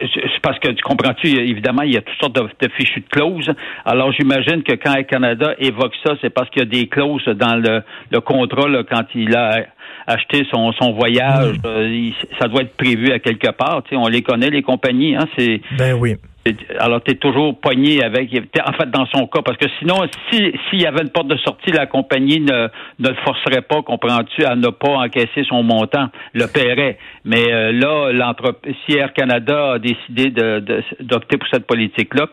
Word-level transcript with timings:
c'est 0.00 0.42
parce 0.42 0.58
que 0.58 0.70
tu 0.70 0.82
comprends-tu, 0.82 1.28
évidemment, 1.28 1.82
il 1.82 1.94
y 1.94 1.96
a 1.96 2.00
toutes 2.00 2.18
sortes 2.20 2.34
de, 2.34 2.68
fichus 2.76 3.00
de 3.00 3.08
clauses. 3.08 3.50
Alors, 3.84 4.12
j'imagine 4.12 4.64
que 4.64 4.72
quand 4.72 4.92
Air 4.94 5.06
Canada 5.06 5.54
évoque 5.58 5.92
ça, 6.04 6.14
c'est 6.20 6.30
parce 6.30 6.50
qu'il 6.50 6.62
y 6.62 6.66
a 6.66 6.68
des 6.68 6.88
clauses 6.88 7.24
dans 7.26 7.54
le, 7.54 7.82
le 8.10 8.20
contrat 8.20 8.66
quand 8.90 9.04
il 9.14 9.36
a 9.36 9.66
acheté 10.10 10.46
son, 10.50 10.72
son 10.72 10.92
voyage. 10.92 11.58
Mm. 11.58 11.66
Euh, 11.66 12.10
ça 12.40 12.48
doit 12.48 12.62
être 12.62 12.76
prévu 12.76 13.12
à 13.12 13.18
quelque 13.18 13.50
part. 13.50 13.82
Tu 13.84 13.90
sais, 13.90 13.96
on 13.96 14.08
les 14.08 14.22
connaît, 14.22 14.50
les 14.50 14.62
compagnies. 14.62 15.16
Hein, 15.16 15.26
c'est, 15.36 15.60
ben 15.78 15.94
oui. 15.94 16.16
Alors, 16.78 17.02
tu 17.02 17.12
es 17.12 17.14
toujours 17.14 17.58
poigné 17.60 18.02
avec. 18.02 18.30
En 18.66 18.72
fait, 18.72 18.90
dans 18.90 19.06
son 19.06 19.26
cas, 19.26 19.42
parce 19.42 19.56
que 19.58 19.66
sinon, 19.78 19.96
s'il 20.30 20.80
y 20.80 20.86
avait 20.86 21.02
une 21.02 21.10
porte 21.10 21.28
de 21.28 21.36
sortie, 21.38 21.70
la 21.72 21.86
compagnie 21.86 22.40
ne, 22.40 22.68
ne 22.98 23.08
le 23.08 23.14
forcerait 23.24 23.62
pas, 23.62 23.82
comprends-tu, 23.82 24.44
à 24.44 24.56
ne 24.56 24.68
pas 24.68 24.90
encaisser 24.90 25.44
son 25.48 25.62
montant, 25.62 26.08
le 26.34 26.46
paierait. 26.46 26.98
Mais 27.24 27.52
euh, 27.52 27.72
là, 27.72 28.12
l'entreprise, 28.12 28.74
si 28.86 28.96
Air 28.96 29.12
Canada 29.12 29.72
a 29.72 29.78
décidé 29.78 30.30
d'opter 31.00 31.36
pour 31.36 31.48
cette 31.48 31.66
politique-là, 31.66 32.26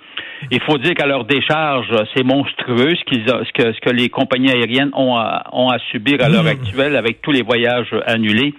il 0.51 0.61
faut 0.61 0.77
dire 0.77 0.93
qu'à 0.93 1.07
leur 1.07 1.25
décharge, 1.25 1.87
c'est 2.15 2.23
monstrueux 2.23 2.95
ce, 2.95 3.03
qu'ils 3.05 3.25
ce, 3.27 3.51
que, 3.53 3.73
ce 3.73 3.79
que 3.79 3.89
les 3.89 4.09
compagnies 4.09 4.51
aériennes 4.51 4.91
ont 4.93 5.15
à, 5.15 5.45
ont 5.51 5.69
à 5.69 5.79
subir 5.91 6.23
à 6.23 6.29
l'heure 6.29 6.43
mmh. 6.43 6.47
actuelle 6.47 6.95
avec 6.95 7.21
tous 7.21 7.31
les 7.31 7.41
voyages 7.41 7.93
annulés. 8.05 8.53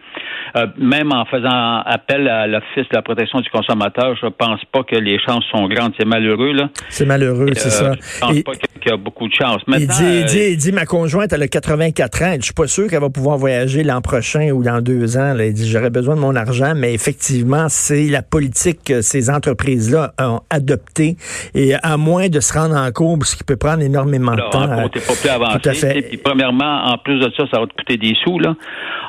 Euh, 0.56 0.66
même 0.78 1.12
en 1.12 1.24
faisant 1.26 1.82
appel 1.84 2.28
à 2.28 2.46
l'Office 2.46 2.88
de 2.88 2.94
la 2.94 3.02
protection 3.02 3.40
du 3.40 3.50
consommateur, 3.50 4.16
je 4.16 4.26
pense 4.26 4.64
pas 4.72 4.82
que 4.82 4.96
les 4.96 5.18
chances 5.18 5.44
sont 5.50 5.66
grandes. 5.68 5.92
C'est 5.98 6.06
malheureux, 6.06 6.52
là. 6.52 6.70
C'est 6.88 7.06
malheureux, 7.06 7.50
c'est 7.54 7.70
ça. 7.70 7.92
Je 7.92 8.20
pense 8.20 8.42
pas 8.42 8.52
qu'il 8.52 8.90
y 8.90 8.94
a 8.94 8.96
beaucoup 8.96 9.28
de 9.28 9.34
chances. 9.34 9.62
il, 9.68 9.86
dit, 9.86 10.38
euh, 10.38 10.56
dit, 10.56 10.72
ma 10.72 10.86
conjointe, 10.86 11.32
elle 11.32 11.42
a 11.42 11.48
84 11.48 12.22
ans. 12.22 12.34
Je 12.38 12.44
suis 12.44 12.54
pas 12.54 12.66
sûr 12.66 12.88
qu'elle 12.88 13.00
va 13.00 13.10
pouvoir 13.10 13.36
voyager 13.36 13.82
l'an 13.82 14.00
prochain 14.00 14.50
ou 14.50 14.62
dans 14.62 14.80
deux 14.80 15.16
ans. 15.16 15.34
Elle 15.38 15.52
dit, 15.52 15.68
j'aurais 15.68 15.90
besoin 15.90 16.16
de 16.16 16.20
mon 16.20 16.36
argent, 16.36 16.74
mais 16.76 16.94
effectivement, 16.94 17.68
c'est 17.68 18.06
la 18.06 18.22
politique 18.22 18.84
que 18.84 19.02
ces 19.02 19.30
entreprises-là 19.30 20.12
ont 20.20 20.40
adoptée. 20.50 21.16
Et 21.54 21.74
à 21.74 21.96
moins 21.96 22.28
de 22.28 22.40
se 22.40 22.52
rendre 22.52 22.76
en 22.76 22.90
courbe, 22.92 23.24
ce 23.24 23.36
qui 23.36 23.44
peut 23.44 23.56
prendre 23.56 23.82
énormément 23.82 24.34
de 24.34 24.50
temps. 24.50 24.68
Pas 24.68 24.88
plus 24.88 25.28
avancé. 25.28 25.58
Tout 25.60 25.68
à 25.68 25.74
fait. 25.74 26.20
premièrement, 26.22 26.84
en 26.86 26.98
plus 26.98 27.18
de 27.18 27.30
ça, 27.36 27.44
ça 27.52 27.60
va 27.60 27.66
te 27.66 27.74
coûter 27.74 27.96
des 27.96 28.14
sous, 28.24 28.38
là. 28.38 28.54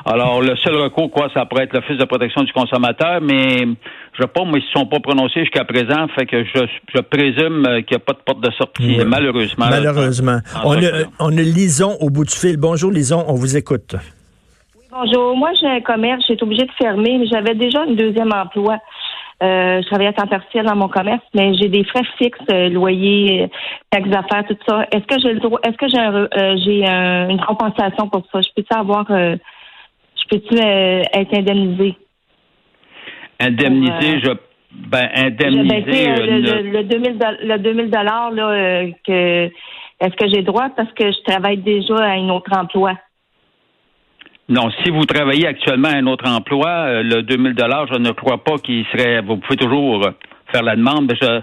Alors, 0.06 0.40
le 0.40 0.56
seul 0.56 0.74
recours, 0.76 1.10
quoi, 1.10 1.28
ça 1.34 1.44
pourrait 1.44 1.64
être 1.64 1.74
l'Office 1.74 1.98
de 1.98 2.04
protection 2.04 2.42
du 2.42 2.52
consommateur, 2.52 3.20
mais 3.20 3.66
je 4.12 4.22
sais 4.22 4.28
pas, 4.28 4.44
moi, 4.44 4.58
ils 4.58 4.64
ne 4.64 4.80
sont 4.80 4.86
pas 4.86 5.00
prononcés 5.00 5.40
jusqu'à 5.40 5.64
présent, 5.64 6.06
fait 6.14 6.26
que 6.26 6.44
je, 6.44 7.00
présume 7.00 7.62
qu'il 7.86 7.96
n'y 7.96 7.96
a 7.96 8.04
pas 8.04 8.12
de 8.12 8.18
porte 8.24 8.40
de 8.40 8.50
sortie, 8.52 8.98
malheureusement. 9.06 9.66
Malheureusement. 9.70 10.38
On 10.64 10.72
a, 10.72 11.04
on 11.18 11.36
a 11.36 11.42
Lison 11.42 11.96
au 12.00 12.10
bout 12.10 12.24
du 12.24 12.34
fil. 12.34 12.56
Bonjour, 12.56 12.90
Lison, 12.90 13.24
on 13.28 13.34
vous 13.34 13.56
écoute. 13.56 13.94
Bonjour, 14.90 15.36
moi 15.36 15.50
j'ai 15.60 15.68
un 15.68 15.80
commerce, 15.80 16.24
j'ai 16.26 16.34
été 16.34 16.42
obligée 16.42 16.66
de 16.66 16.72
fermer, 16.72 17.18
mais 17.18 17.26
j'avais 17.26 17.54
déjà 17.54 17.82
un 17.82 17.92
deuxième 17.94 18.32
emploi. 18.32 18.78
Euh, 19.42 19.80
je 19.80 19.86
travaillais 19.86 20.10
à 20.10 20.12
temps 20.12 20.26
partiel 20.26 20.66
dans 20.66 20.74
mon 20.74 20.88
commerce, 20.88 21.22
mais 21.32 21.54
j'ai 21.54 21.68
des 21.68 21.84
frais 21.84 22.02
fixes, 22.18 22.38
euh, 22.52 22.68
loyer, 22.68 23.48
taxes 23.90 24.08
d'affaires, 24.08 24.44
tout 24.48 24.56
ça. 24.68 24.86
Est-ce 24.92 25.06
que 25.06 25.20
j'ai 25.22 25.32
le 25.32 25.40
droit, 25.40 25.60
est-ce 25.62 25.76
que 25.76 25.88
j'ai 25.88 25.98
euh, 25.98 26.56
j'ai 26.64 26.84
une 27.32 27.40
compensation 27.40 28.08
pour 28.08 28.24
ça? 28.32 28.40
Je 28.42 28.48
peux-tu 28.54 28.76
avoir 28.76 29.06
peux-tu 30.30 30.54
euh, 30.54 31.02
être 31.12 31.36
indemnisé? 31.36 31.96
Indemnisé, 33.40 34.20
je 34.22 34.30
ben 34.72 35.08
indemnisé. 35.14 36.10
Euh, 36.10 36.62
le, 36.62 36.70
le, 36.70 36.84
2000 36.84 37.18
le 37.42 37.58
2000 37.58 37.90
dollars 37.90 38.30
là 38.30 38.50
euh, 38.50 38.90
que 39.04 39.50
est-ce 40.00 40.16
que 40.16 40.28
j'ai 40.32 40.42
droit? 40.42 40.68
Parce 40.76 40.92
que 40.92 41.10
je 41.10 41.22
travaille 41.24 41.58
déjà 41.58 41.96
à 41.96 42.12
un 42.12 42.28
autre 42.28 42.56
emploi? 42.56 42.92
Non, 44.48 44.70
si 44.82 44.90
vous 44.90 45.04
travaillez 45.04 45.46
actuellement 45.46 45.88
à 45.88 45.96
un 45.96 46.06
autre 46.06 46.28
emploi, 46.28 47.02
le 47.02 47.22
2000 47.22 47.54
dollars, 47.54 47.86
je 47.92 47.98
ne 47.98 48.10
crois 48.10 48.42
pas 48.42 48.58
qu'il 48.58 48.84
serait. 48.86 49.20
Vous 49.22 49.36
pouvez 49.36 49.56
toujours 49.56 50.08
faire 50.52 50.62
la 50.62 50.76
demande, 50.76 51.06
mais 51.08 51.16
je, 51.20 51.40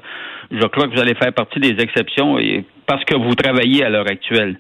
je 0.52 0.68
crois 0.68 0.88
que 0.88 0.96
vous 0.96 1.02
allez 1.02 1.16
faire 1.16 1.34
partie 1.34 1.60
des 1.60 1.82
exceptions 1.82 2.38
et, 2.40 2.66
parce 2.86 3.04
que 3.06 3.16
vous 3.16 3.36
travaillez 3.36 3.84
à 3.84 3.90
l'heure 3.90 4.10
actuelle. 4.10 4.60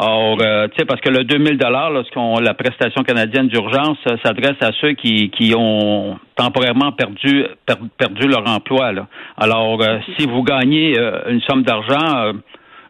Or, 0.00 0.38
euh, 0.40 0.68
tu 0.68 0.76
sais, 0.78 0.84
parce 0.84 1.00
que 1.00 1.08
le 1.08 1.24
2000 1.24 1.58
dollars, 1.58 1.90
lorsqu'on 1.90 2.38
la 2.38 2.54
prestation 2.54 3.02
canadienne 3.02 3.48
d'urgence 3.48 3.98
s'adresse 4.24 4.54
à 4.60 4.70
ceux 4.80 4.92
qui, 4.92 5.28
qui 5.30 5.54
ont 5.56 6.20
temporairement 6.36 6.92
perdu 6.92 7.46
perdu 7.98 8.28
leur 8.28 8.48
emploi. 8.48 8.92
Là. 8.92 9.08
Alors, 9.36 9.82
euh, 9.82 9.98
si 10.16 10.24
vous 10.26 10.44
gagnez 10.44 10.96
euh, 10.96 11.22
une 11.28 11.40
somme 11.40 11.64
d'argent, 11.64 12.32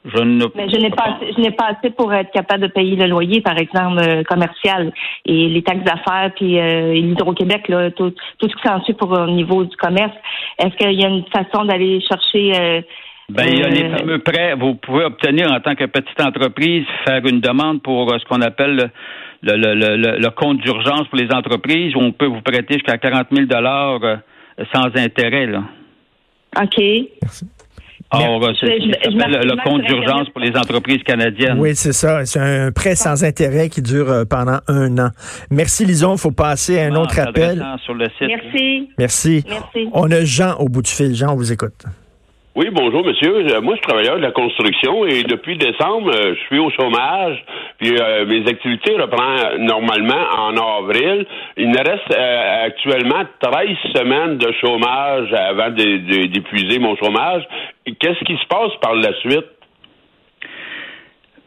je 0.05 0.23
ne. 0.23 0.45
Mais 0.55 0.69
je 0.69 0.79
n'ai 0.79 0.91
pas, 0.91 1.19
je 1.35 1.41
n'ai 1.41 1.51
pas 1.51 1.69
assez 1.79 1.89
pour 1.89 2.13
être 2.13 2.31
capable 2.31 2.65
de 2.65 2.73
payer 2.73 2.97
le 2.97 3.07
loyer, 3.07 3.41
par 3.41 3.57
exemple, 3.57 4.03
commercial 4.29 4.93
et 5.25 5.49
les 5.49 5.63
taxes 5.63 5.85
d'affaires 5.85 6.31
puis 6.37 6.61
l'hydro-Québec, 6.61 7.69
là, 7.69 7.91
tout, 7.91 8.11
tout 8.39 8.49
ce 8.51 8.55
qui 8.55 8.69
s'ensuit 8.69 8.93
pour 8.93 9.13
au 9.13 9.29
niveau 9.29 9.65
du 9.65 9.77
commerce. 9.77 10.15
Est-ce 10.59 10.77
qu'il 10.77 11.01
y 11.01 11.05
a 11.07 11.09
une 11.09 11.25
façon 11.33 11.65
d'aller 11.65 12.03
chercher 12.03 12.85
ben, 13.31 13.47
il 13.47 13.59
y 13.59 13.63
a 13.63 13.69
les 13.69 13.85
euh, 13.85 13.97
fameux 13.99 14.19
prêts. 14.21 14.55
Vous 14.55 14.75
pouvez 14.77 15.05
obtenir 15.05 15.53
en 15.53 15.61
tant 15.61 15.75
que 15.75 15.85
petite 15.85 16.21
entreprise, 16.21 16.85
faire 17.07 17.25
une 17.27 17.41
demande 17.41 17.83
pour 17.83 18.11
euh, 18.11 18.19
ce 18.19 18.25
qu'on 18.25 18.41
appelle 18.41 18.91
le, 19.43 19.57
le, 19.57 19.75
le, 19.75 20.19
le 20.19 20.31
compte 20.31 20.59
d'urgence 20.59 21.07
pour 21.09 21.19
les 21.19 21.31
entreprises 21.31 21.95
où 21.95 22.01
on 22.01 22.13
peut 22.13 22.27
vous 22.27 22.41
prêter 22.41 22.75
jusqu'à 22.75 22.97
40 22.97 23.27
000 23.31 23.47
dollars 23.47 24.01
euh, 24.03 24.17
sans 24.75 24.87
intérêt. 24.97 25.47
Là. 25.47 25.63
OK. 26.59 26.83
Or, 28.11 28.51
c'est 28.59 29.11
m'appelle 29.15 29.47
le 29.47 29.63
compte 29.63 29.83
d'urgence 29.83 30.31
pour 30.31 30.41
les 30.41 30.57
entreprises 30.57 31.03
canadiennes. 31.03 31.59
Oui, 31.59 31.73
c'est 31.75 31.93
ça. 31.93 32.25
C'est 32.25 32.41
un 32.41 32.73
prêt 32.73 32.95
sans 32.95 33.23
intérêt 33.23 33.69
qui 33.69 33.83
dure 33.83 34.25
pendant 34.31 34.61
un 34.67 34.97
an. 34.97 35.11
Merci, 35.51 35.85
Lison. 35.85 36.15
Il 36.15 36.19
faut 36.19 36.31
passer 36.31 36.79
à 36.81 36.87
un 36.87 36.95
autre 36.95 37.21
appel. 37.21 37.59
s'adressant 37.59 37.79
Sur 37.85 37.95
le 37.95 38.07
site. 38.07 38.29
Merci. 38.29 38.89
Merci. 38.97 39.45
Merci. 39.47 39.91
On 39.93 40.11
a 40.11 40.25
Jean 40.25 40.55
au 40.55 40.71
bout 40.71 40.81
du 40.81 40.91
fil. 40.91 41.15
Jean, 41.15 41.35
on 41.35 41.37
vous 41.37 41.53
écoute. 41.53 41.85
Oui, 42.59 42.71
bonjour, 42.73 43.05
monsieur. 43.07 43.37
Euh, 43.37 43.61
Moi, 43.61 43.75
je 43.77 43.79
suis 43.79 43.87
travailleur 43.87 44.17
de 44.17 44.23
la 44.23 44.33
construction 44.33 45.07
et 45.07 45.23
depuis 45.23 45.57
décembre, 45.57 46.11
euh, 46.13 46.35
je 46.35 46.41
suis 46.47 46.59
au 46.59 46.69
chômage. 46.71 47.41
Puis 47.79 47.95
euh, 47.97 48.27
mes 48.27 48.45
activités 48.49 49.01
reprennent 49.01 49.65
normalement 49.65 50.25
en 50.37 50.57
avril. 50.57 51.25
Il 51.57 51.69
me 51.69 51.79
reste 51.79 52.13
actuellement 52.13 53.23
13 53.39 53.69
semaines 53.95 54.39
de 54.39 54.51
chômage 54.61 55.33
avant 55.35 55.71
d'épuiser 55.71 56.81
mon 56.81 56.97
chômage. 56.97 57.45
Qu'est-ce 57.85 58.25
qui 58.25 58.37
se 58.37 58.47
passe 58.49 58.73
par 58.83 58.97
la 58.97 59.13
suite? 59.21 59.47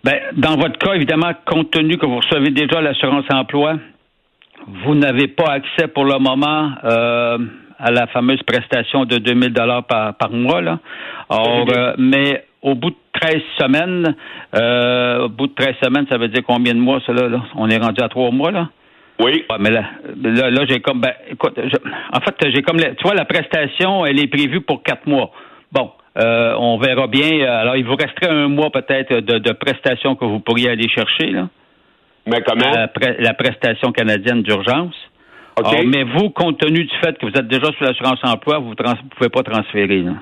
Ben, 0.05 0.17
dans 0.37 0.55
votre 0.55 0.79
cas, 0.79 0.93
évidemment, 0.93 1.33
compte 1.45 1.71
tenu 1.71 1.97
que 1.97 2.05
vous 2.05 2.21
recevez 2.21 2.51
déjà 2.51 2.79
l'assurance 2.79 3.25
emploi, 3.33 3.73
vous 4.85 4.95
n'avez 4.95 5.27
pas 5.27 5.51
accès 5.51 5.89
pour 5.89 6.05
le 6.05 6.19
moment 6.19 6.71
euh, 6.85 7.37
à 7.81 7.91
la 7.91 8.07
fameuse 8.07 8.41
prestation 8.43 9.05
de 9.05 9.17
2000 9.17 9.53
dollars 9.53 9.83
par, 9.85 10.13
par 10.15 10.31
mois. 10.31 10.61
Là. 10.61 10.79
Or, 11.29 11.65
euh, 11.75 11.93
mais 11.97 12.45
au 12.61 12.75
bout 12.75 12.91
de 12.91 12.95
13 13.19 13.41
semaines, 13.59 14.15
euh, 14.55 15.25
au 15.25 15.29
bout 15.29 15.47
de 15.47 15.53
13 15.53 15.75
semaines, 15.83 16.05
ça 16.09 16.17
veut 16.17 16.27
dire 16.27 16.43
combien 16.45 16.73
de 16.73 16.79
mois, 16.79 16.99
ça, 17.05 17.13
là? 17.13 17.27
On 17.55 17.69
est 17.69 17.77
rendu 17.77 18.01
à 18.03 18.09
trois 18.09 18.31
mois, 18.31 18.51
là? 18.51 18.69
Oui. 19.19 19.43
Mais 19.59 19.69
là, 19.69 19.83
là, 20.23 20.49
là, 20.49 20.65
j'ai 20.67 20.79
comme, 20.79 21.01
ben, 21.01 21.13
écoute, 21.29 21.53
je- 21.57 21.89
en 22.17 22.19
fait, 22.21 22.35
j'ai 22.53 22.61
comme, 22.63 22.77
la- 22.77 22.95
tu 22.95 23.03
vois, 23.03 23.13
la 23.13 23.25
prestation, 23.25 24.05
elle 24.05 24.19
est 24.19 24.27
prévue 24.27 24.61
pour 24.61 24.81
quatre 24.83 25.05
mois. 25.05 25.31
Bon, 25.71 25.91
euh, 26.17 26.55
on 26.57 26.77
verra 26.77 27.07
bien. 27.07 27.45
Alors, 27.47 27.75
il 27.75 27.85
vous 27.85 27.95
resterait 27.95 28.31
un 28.31 28.47
mois 28.47 28.69
peut-être 28.71 29.13
de, 29.13 29.37
de 29.37 29.51
prestation 29.53 30.15
que 30.15 30.25
vous 30.25 30.39
pourriez 30.39 30.69
aller 30.69 30.89
chercher, 30.89 31.31
là. 31.31 31.49
Mais 32.27 32.41
comment? 32.45 32.71
La 33.19 33.33
prestation 33.33 33.91
canadienne 33.91 34.43
d'urgence. 34.43 34.93
Alors, 35.67 35.83
mais 35.85 36.03
vous, 36.03 36.29
compte 36.29 36.57
tenu 36.59 36.83
du 36.83 36.95
fait 37.03 37.17
que 37.17 37.25
vous 37.25 37.33
êtes 37.33 37.47
déjà 37.47 37.71
sur 37.73 37.83
l'assurance 37.85 38.19
emploi, 38.23 38.59
vous 38.59 38.71
ne 38.71 39.09
pouvez 39.15 39.29
pas 39.29 39.43
transférer, 39.43 40.01
là. 40.01 40.13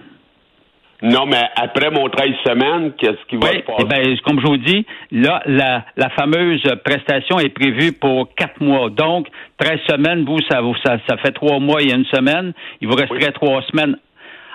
Non, 1.02 1.26
mais 1.26 1.42
après 1.56 1.92
mon 1.92 2.10
13 2.10 2.30
semaines, 2.46 2.92
qu'est-ce 2.98 3.26
qui 3.30 3.38
va 3.38 3.52
Oui, 3.52 3.60
se 3.60 3.62
passer? 3.62 3.84
eh 3.84 3.86
ben, 3.86 4.18
comme 4.26 4.42
je 4.42 4.48
vous 4.48 4.58
dis, 4.58 4.86
là, 5.12 5.42
la, 5.46 5.86
la 5.96 6.10
fameuse 6.10 6.62
prestation 6.84 7.40
est 7.40 7.50
prévue 7.50 7.94
pour 7.94 8.34
quatre 8.36 8.60
mois. 8.62 8.90
Donc, 8.90 9.28
13 9.60 9.80
semaines, 9.90 10.26
vous, 10.26 10.40
ça, 10.50 10.60
vous, 10.60 10.76
ça, 10.86 10.98
ça 11.08 11.16
fait 11.18 11.32
trois 11.32 11.60
mois 11.60 11.82
et 11.82 11.94
une 11.94 12.04
semaine. 12.06 12.52
Il 12.82 12.90
vous 12.90 12.96
resterait 12.96 13.32
trois 13.32 13.62
semaines. 13.72 13.96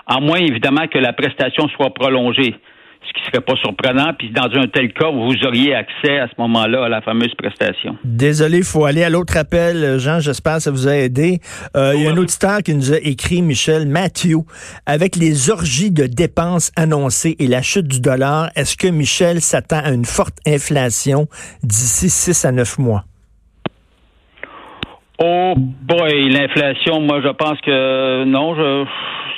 À 0.07 0.21
moins, 0.21 0.37
évidemment, 0.37 0.87
que 0.87 0.99
la 0.99 1.15
prestation 1.15 1.67
soit 1.69 1.95
prolongée. 1.95 2.55
Ce 3.07 3.13
qui 3.13 3.27
serait 3.27 3.45
pas 3.45 3.57
surprenant. 3.57 4.13
Puis, 4.19 4.31
dans 4.31 4.49
un 4.59 4.67
tel 4.67 4.93
cas, 4.93 5.11
vous 5.11 5.35
auriez 5.47 5.75
accès 5.75 6.19
à 6.19 6.29
ce 6.29 6.35
moment-là 6.39 6.85
à 6.85 6.89
la 6.89 7.01
fameuse 7.01 7.35
prestation. 7.35 7.97
Désolé, 8.05 8.59
il 8.59 8.65
faut 8.65 8.85
aller 8.85 9.03
à 9.03 9.11
l'autre 9.11 9.37
appel. 9.37 9.99
Jean, 9.99 10.21
j'espère 10.21 10.57
que 10.57 10.63
ça 10.63 10.71
vous 10.71 10.89
a 10.89 10.97
aidé. 10.97 11.41
Euh, 11.77 11.93
il 11.95 12.03
y 12.03 12.07
a 12.07 12.11
un 12.11 12.17
auditeur 12.17 12.59
qui 12.63 12.75
nous 12.75 12.93
a 12.93 12.99
écrit, 12.99 13.43
Michel, 13.43 13.87
Matthew, 13.87 14.39
avec 14.87 15.17
les 15.17 15.51
orgies 15.51 15.91
de 15.91 16.07
dépenses 16.07 16.73
annoncées 16.77 17.37
et 17.39 17.47
la 17.47 17.63
chute 17.63 17.89
du 17.89 18.01
dollar, 18.01 18.51
est-ce 18.57 18.77
que 18.77 18.89
Michel 18.89 19.41
s'attend 19.41 19.81
à 19.85 19.91
une 19.91 20.05
forte 20.05 20.37
inflation 20.47 21.27
d'ici 21.63 22.11
6 22.11 22.45
à 22.45 22.53
9 22.53 22.79
mois? 22.79 23.05
Oh 25.19 25.55
boy, 25.57 26.29
l'inflation, 26.31 27.01
moi 27.01 27.21
je 27.23 27.29
pense 27.29 27.61
que 27.61 28.25
non, 28.25 28.55
je 28.57 28.85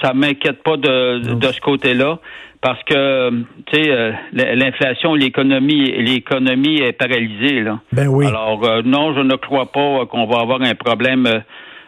ça 0.03 0.13
m'inquiète 0.13 0.63
pas 0.63 0.77
de, 0.77 1.35
de 1.35 1.53
ce 1.53 1.61
côté-là. 1.61 2.19
Parce 2.61 2.83
que 2.85 3.31
tu 3.67 3.83
sais, 3.83 3.91
euh, 3.91 4.13
l'inflation, 4.33 5.15
l'économie, 5.15 5.91
l'économie 6.03 6.81
est 6.81 6.93
paralysée 6.93 7.61
là. 7.61 7.81
Ben 7.93 8.09
oui. 8.09 8.27
Alors 8.27 8.65
euh, 8.65 8.83
non, 8.85 9.15
je 9.15 9.21
ne 9.21 9.37
crois 9.37 9.67
pas 9.67 10.01
euh, 10.01 10.07
qu'on 10.07 10.27
va 10.27 10.41
avoir 10.41 10.63
un 10.63 10.75
problème 10.75 11.27
euh, 11.27 11.41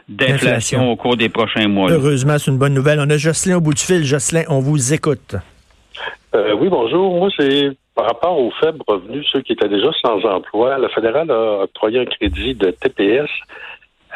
D'inflation. 0.08 0.90
au 0.90 0.96
cours 0.96 1.16
des 1.16 1.28
prochains 1.28 1.68
mois. 1.68 1.90
Heureusement, 1.90 2.38
c'est 2.38 2.50
une 2.50 2.58
bonne 2.58 2.74
nouvelle. 2.74 2.98
On 3.00 3.10
a 3.10 3.16
Jocelyn 3.16 3.56
au 3.58 3.60
bout 3.60 3.74
du 3.74 3.82
fil. 3.82 4.04
Jocelyn, 4.04 4.44
on 4.48 4.60
vous 4.60 4.92
écoute. 4.94 5.36
Euh, 6.34 6.54
oui, 6.58 6.68
bonjour. 6.68 7.16
Moi, 7.18 7.28
c'est 7.38 7.70
par 7.94 8.06
rapport 8.06 8.38
aux 8.38 8.50
faibles 8.60 8.82
revenus, 8.86 9.26
ceux 9.32 9.40
qui 9.42 9.52
étaient 9.52 9.68
déjà 9.68 9.90
sans 10.02 10.24
emploi. 10.24 10.78
Le 10.78 10.88
fédéral 10.88 11.30
a 11.30 11.62
octroyé 11.64 12.00
un 12.00 12.04
crédit 12.04 12.54
de 12.54 12.70
TPS. 12.70 13.28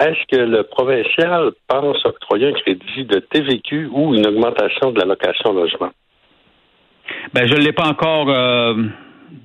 Est-ce 0.01 0.27
que 0.31 0.41
le 0.41 0.63
provincial 0.63 1.51
pense 1.69 2.05
octroyer 2.07 2.49
un 2.49 2.53
crédit 2.53 3.05
de 3.05 3.19
TVQ 3.19 3.89
ou 3.93 4.15
une 4.15 4.27
augmentation 4.27 4.93
de 4.93 4.99
la 5.01 5.05
location 5.05 5.53
logement? 5.53 5.91
Ben, 7.35 7.47
je 7.47 7.55
ne 7.55 7.61
l'ai 7.61 7.73
pas 7.73 7.87
encore. 7.89 8.29
euh, 8.31 8.75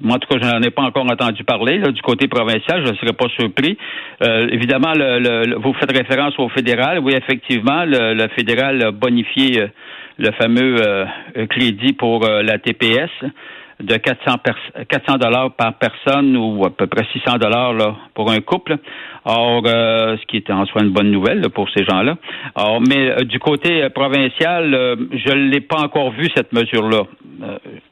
moi, 0.02 0.18
en 0.18 0.20
tout 0.20 0.28
cas, 0.28 0.38
je 0.42 0.52
n'en 0.54 0.62
ai 0.62 0.70
pas 0.70 0.84
encore 0.84 1.06
entendu 1.10 1.44
parler 1.44 1.78
là, 1.80 1.92
du 1.92 2.02
côté 2.02 2.28
provincial. 2.28 2.86
Je 2.86 2.92
ne 2.92 2.98
serais 2.98 3.14
pas 3.14 3.28
surpris. 3.30 3.78
Euh, 4.22 4.48
évidemment, 4.52 4.94
le, 4.94 5.20
le- 5.20 5.56
vous 5.58 5.74
faites 5.74 5.92
référence 5.92 6.38
au 6.40 6.50
fédéral. 6.50 7.00
Oui, 7.00 7.14
effectivement, 7.16 7.84
le, 7.86 8.14
le 8.14 8.28
fédéral 8.36 8.84
a 8.84 8.92
bonifié 8.92 9.62
euh, 9.62 9.68
le 10.20 10.32
fameux 10.32 10.76
euh, 10.86 11.06
crédit 11.50 11.94
pour 11.94 12.26
euh, 12.26 12.44
la 12.44 12.58
TPS 12.60 13.10
de 13.80 13.96
400 13.96 14.38
pers- 14.44 14.86
400 14.90 15.18
dollars 15.18 15.52
par 15.52 15.74
personne 15.76 16.36
ou 16.36 16.66
à 16.66 16.70
peu 16.72 16.88
près 16.88 17.06
600 17.14 17.38
dollars 17.38 17.74
pour 18.16 18.32
un 18.32 18.40
couple. 18.42 18.78
Or, 19.26 19.62
euh, 19.66 20.16
ce 20.18 20.26
qui 20.26 20.38
est 20.38 20.50
en 20.50 20.66
soi 20.66 20.82
une 20.84 20.92
bonne 20.92 21.12
nouvelle 21.12 21.42
là, 21.42 21.50
pour 21.50 21.70
ces 21.70 21.84
gens-là. 21.86 22.16
Alors, 22.56 22.82
mais 22.82 23.10
euh, 23.12 23.24
du 23.24 23.40
côté 23.40 23.84
euh, 23.84 23.90
provincial, 23.90 24.74
euh, 24.74 24.96
je 25.12 25.34
ne 25.34 25.50
l'ai 25.50 25.62
pas 25.62 25.80
encore 25.82 26.12
vu 26.12 26.28
cette 26.36 26.54
mesure-là. 26.54 27.04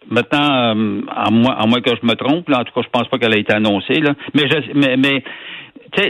Maintenant, 0.10 0.74
à 1.10 1.30
moins, 1.32 1.56
à 1.58 1.66
moins 1.68 1.82
que 1.82 1.92
je 1.92 2.06
me 2.08 2.14
trompe, 2.14 2.48
là, 2.50 2.60
en 2.62 2.64
tout 2.64 2.74
cas, 2.74 2.82
je 2.84 2.90
pense 2.90 3.08
pas 3.10 3.18
qu'elle 3.18 3.34
a 3.34 3.38
été 3.38 3.54
annoncée. 3.54 4.00
Là. 4.00 4.14
Mais, 4.34 4.44
je, 4.50 4.72
mais, 4.76 4.98
mais 4.98 5.24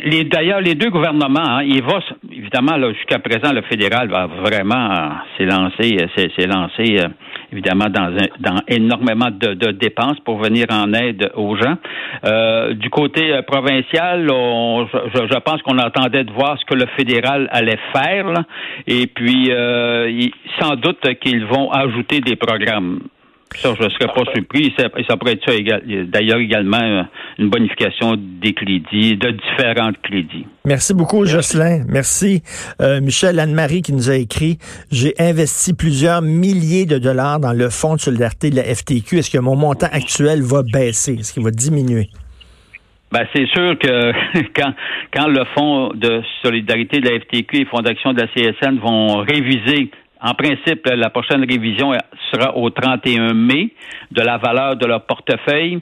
les- 0.03 0.23
d'ailleurs, 0.25 0.61
les 0.61 0.75
deux 0.75 0.89
gouvernements, 0.89 1.39
hein, 1.57 1.63
il 1.63 1.81
va, 1.83 1.97
s- 1.97 2.13
évidemment, 2.31 2.77
jusqu'à 2.93 3.19
présent, 3.19 3.53
le 3.53 3.61
fédéral 3.63 4.09
va 4.09 4.27
vraiment 4.27 5.11
s'élancer, 5.37 5.97
s'est 6.15 6.29
s'est 6.37 6.47
lancé, 6.47 6.97
euh, 6.99 7.07
évidemment, 7.51 7.89
dans, 7.89 8.03
un- 8.17 8.33
dans 8.39 8.61
énormément 8.67 9.29
de, 9.31 9.53
de 9.53 9.71
dépenses 9.71 10.19
pour 10.21 10.37
venir 10.37 10.65
en 10.71 10.93
aide 10.93 11.31
aux 11.35 11.55
gens. 11.55 11.75
Euh, 12.25 12.73
du 12.73 12.89
côté 12.89 13.33
euh, 13.33 13.41
provincial, 13.41 14.29
on- 14.31 14.87
je, 14.87 15.19
je 15.31 15.39
pense 15.39 15.61
qu'on 15.61 15.77
attendait 15.77 16.23
de 16.23 16.31
voir 16.31 16.57
ce 16.59 16.65
que 16.65 16.75
le 16.75 16.85
fédéral 16.97 17.47
allait 17.51 17.79
faire, 17.95 18.27
là, 18.29 18.43
et 18.87 19.07
puis, 19.07 19.51
euh, 19.51 20.11
sans 20.59 20.75
doute 20.75 21.01
qu'ils 21.21 21.45
vont 21.45 21.71
ajouter 21.71 22.21
des 22.21 22.35
programmes. 22.35 22.99
Ça, 23.55 23.73
je 23.79 23.83
ne 23.83 23.89
serais 23.89 24.07
pas 24.07 24.23
surpris. 24.33 24.73
Ça, 24.77 24.89
ça 25.07 25.15
pourrait 25.17 25.33
être 25.33 25.45
ça 25.47 25.53
égal- 25.55 25.83
d'ailleurs 26.09 26.39
également 26.39 26.81
euh, 26.81 27.03
une 27.39 27.49
bonification 27.49 28.15
des 28.17 28.53
crédits, 28.53 29.15
de 29.15 29.31
différents 29.31 29.91
crédits. 30.03 30.45
Merci 30.65 30.93
beaucoup, 30.93 31.25
Jocelyn. 31.25 31.85
Merci. 31.87 32.41
Euh, 32.81 32.99
Michel 32.99 33.39
Anne-Marie 33.39 33.81
qui 33.81 33.93
nous 33.93 34.09
a 34.09 34.15
écrit 34.15 34.57
J'ai 34.91 35.13
investi 35.19 35.73
plusieurs 35.73 36.21
milliers 36.21 36.85
de 36.85 36.97
dollars 36.97 37.39
dans 37.39 37.53
le 37.53 37.69
fonds 37.69 37.95
de 37.95 37.99
solidarité 38.01 38.49
de 38.49 38.57
la 38.57 38.63
FTQ. 38.63 39.19
Est-ce 39.19 39.31
que 39.31 39.37
mon 39.37 39.55
montant 39.55 39.87
actuel 39.91 40.41
va 40.41 40.63
baisser? 40.63 41.13
Est-ce 41.13 41.33
qu'il 41.33 41.43
va 41.43 41.51
diminuer? 41.51 42.09
Ben, 43.11 43.25
c'est 43.33 43.45
sûr 43.47 43.77
que 43.79 44.11
quand, 44.55 44.73
quand 45.13 45.27
le 45.27 45.45
Fonds 45.55 45.91
de 45.95 46.21
solidarité 46.41 46.99
de 46.99 47.09
la 47.09 47.19
FTQ 47.21 47.55
et 47.55 47.59
le 47.61 47.65
Fonds 47.67 47.81
d'action 47.81 48.11
de 48.11 48.19
la 48.21 48.27
CSN 48.27 48.79
vont 48.79 49.17
réviser, 49.19 49.91
en 50.25 50.33
principe, 50.33 50.87
la 50.87 51.09
prochaine 51.11 51.45
révision 51.47 51.91
sera 52.31 52.57
au 52.57 52.69
31 52.71 53.33
mai 53.33 53.69
de 54.11 54.21
la 54.21 54.37
valeur 54.37 54.75
de 54.75 54.85
leur 54.87 55.05
portefeuille. 55.05 55.79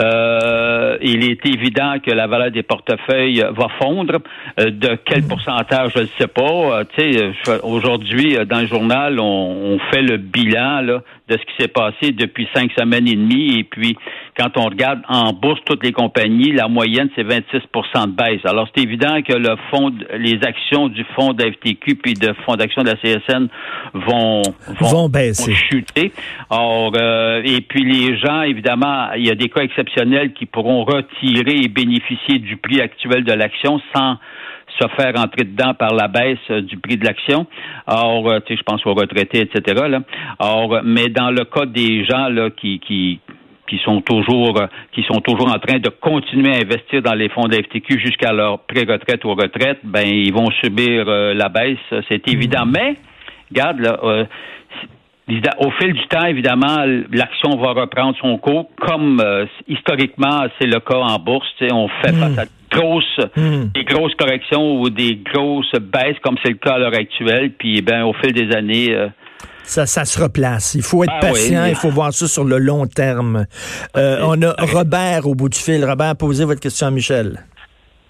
Euh, 0.00 0.96
il 1.00 1.24
est 1.30 1.44
évident 1.46 1.94
que 2.04 2.10
la 2.10 2.26
valeur 2.26 2.50
des 2.50 2.62
portefeuilles 2.64 3.44
va 3.52 3.68
fondre. 3.80 4.18
Euh, 4.60 4.70
de 4.70 4.98
quel 5.04 5.22
pourcentage, 5.26 5.92
je 5.94 6.00
ne 6.00 6.06
sais 6.18 6.26
pas. 6.26 6.42
Euh, 6.80 6.84
tu 6.96 7.02
sais, 7.12 7.32
je- 7.44 7.62
aujourd'hui, 7.62 8.36
euh, 8.36 8.44
dans 8.44 8.60
le 8.60 8.66
journal, 8.66 9.20
on, 9.20 9.24
on 9.74 9.78
fait 9.90 10.02
le 10.02 10.16
bilan 10.16 10.80
là, 10.80 11.00
de 11.28 11.38
ce 11.38 11.42
qui 11.42 11.54
s'est 11.58 11.68
passé 11.68 12.12
depuis 12.12 12.46
cinq 12.54 12.70
semaines 12.78 13.08
et 13.08 13.14
demie. 13.16 13.58
Et 13.58 13.64
puis, 13.64 13.96
quand 14.36 14.50
on 14.56 14.64
regarde 14.64 15.00
en 15.08 15.32
bourse 15.32 15.60
toutes 15.64 15.82
les 15.82 15.92
compagnies, 15.92 16.52
la 16.52 16.68
moyenne, 16.68 17.08
c'est 17.16 17.22
26% 17.24 18.06
de 18.06 18.10
baisse. 18.10 18.44
Alors, 18.44 18.68
c'est 18.74 18.82
évident 18.82 19.22
que 19.22 19.32
le 19.32 19.56
fonds, 19.70 19.90
les 20.18 20.38
actions 20.44 20.88
du 20.88 21.02
fonds 21.16 21.32
de 21.32 21.42
la 21.42 21.52
FTQ 21.52 21.94
puis 21.96 22.12
de 22.14 22.34
fonds 22.44 22.56
d'action 22.56 22.82
de 22.82 22.88
la 22.88 22.96
CSN 22.96 23.48
vont, 23.94 24.42
Vont 24.80 25.08
baisser. 25.08 25.50
vont 25.52 25.56
chuter. 25.56 26.12
Or, 26.50 26.92
euh, 26.96 27.40
et 27.42 27.62
puis 27.62 27.84
les 27.84 28.18
gens, 28.18 28.42
évidemment, 28.42 29.12
il 29.16 29.26
y 29.26 29.30
a 29.30 29.34
des 29.34 29.48
cas 29.48 29.62
exceptionnels 29.62 30.34
qui 30.34 30.44
pourront 30.44 30.84
retirer 30.84 31.56
et 31.62 31.68
bénéficier 31.68 32.38
du 32.38 32.56
prix 32.58 32.80
actuel 32.82 33.24
de 33.24 33.32
l'action 33.32 33.80
sans 33.94 34.18
se 34.78 34.88
faire 34.96 35.12
entrer 35.16 35.44
dedans 35.44 35.74
par 35.74 35.94
la 35.94 36.08
baisse 36.08 36.38
euh, 36.50 36.60
du 36.60 36.76
prix 36.78 36.96
de 36.96 37.04
l'action. 37.04 37.46
Or, 37.86 38.28
euh, 38.28 38.40
tu 38.40 38.54
sais, 38.54 38.58
je 38.58 38.62
pense 38.62 38.84
aux 38.86 38.94
retraités, 38.94 39.40
etc. 39.40 39.86
Là. 39.88 40.00
Or, 40.38 40.80
mais 40.84 41.08
dans 41.08 41.30
le 41.30 41.44
cas 41.44 41.66
des 41.66 42.04
gens 42.04 42.28
là 42.28 42.50
qui, 42.50 42.80
qui 42.80 43.20
qui 43.68 43.78
sont 43.84 44.00
toujours 44.00 44.60
euh, 44.60 44.66
qui 44.92 45.02
sont 45.02 45.20
toujours 45.20 45.48
en 45.48 45.58
train 45.58 45.78
de 45.78 45.88
continuer 45.88 46.54
à 46.54 46.58
investir 46.58 47.02
dans 47.02 47.14
les 47.14 47.28
fonds 47.28 47.46
de 47.48 47.56
FTQ 47.56 47.98
jusqu'à 47.98 48.32
leur 48.32 48.60
pré-retraite 48.60 49.24
ou 49.24 49.34
retraite, 49.34 49.78
ben 49.84 50.06
ils 50.06 50.32
vont 50.32 50.50
subir 50.62 51.04
euh, 51.08 51.34
la 51.34 51.48
baisse, 51.48 51.78
c'est 52.08 52.28
évident. 52.28 52.66
Mais 52.66 52.96
regarde 53.50 53.80
là, 53.80 53.98
euh, 54.02 54.24
au 55.58 55.70
fil 55.70 55.94
du 55.94 56.06
temps, 56.08 56.26
évidemment, 56.26 56.84
l'action 57.10 57.56
va 57.56 57.72
reprendre 57.72 58.14
son 58.20 58.36
cours, 58.36 58.68
comme 58.78 59.22
historiquement 59.66 60.44
c'est 60.58 60.66
le 60.66 60.80
cas 60.80 60.98
en 60.98 61.18
bourse. 61.18 61.48
On 61.72 61.88
fait 61.88 62.12
face 62.12 62.38
à 62.38 62.44
grosses, 62.74 63.20
des 63.36 63.84
grosses 63.84 64.14
corrections 64.14 64.80
ou 64.80 64.90
des 64.90 65.16
grosses 65.16 65.72
baisses, 65.80 66.18
comme 66.22 66.36
c'est 66.42 66.52
le 66.52 66.58
cas 66.58 66.74
à 66.74 66.78
l'heure 66.78 66.94
actuelle. 66.94 67.52
Puis, 67.58 67.82
ben, 67.82 68.04
au 68.04 68.12
fil 68.14 68.32
des 68.32 68.54
années, 68.54 68.94
ça, 69.64 69.86
ça 69.86 70.04
se 70.04 70.22
replace. 70.22 70.74
Il 70.74 70.82
faut 70.82 71.02
être 71.04 71.12
ah 71.16 71.20
patient, 71.20 71.64
il 71.64 71.74
faut 71.74 71.88
voir 71.88 72.12
ça 72.12 72.28
sur 72.28 72.44
le 72.44 72.58
long 72.58 72.86
terme. 72.86 73.46
Euh, 73.96 74.18
on 74.22 74.40
a 74.42 74.54
Robert 74.58 75.26
au 75.26 75.34
bout 75.34 75.48
du 75.48 75.58
fil. 75.58 75.84
Robert, 75.84 76.14
posez 76.16 76.44
votre 76.44 76.60
question 76.60 76.86
à 76.86 76.90
Michel. 76.90 77.40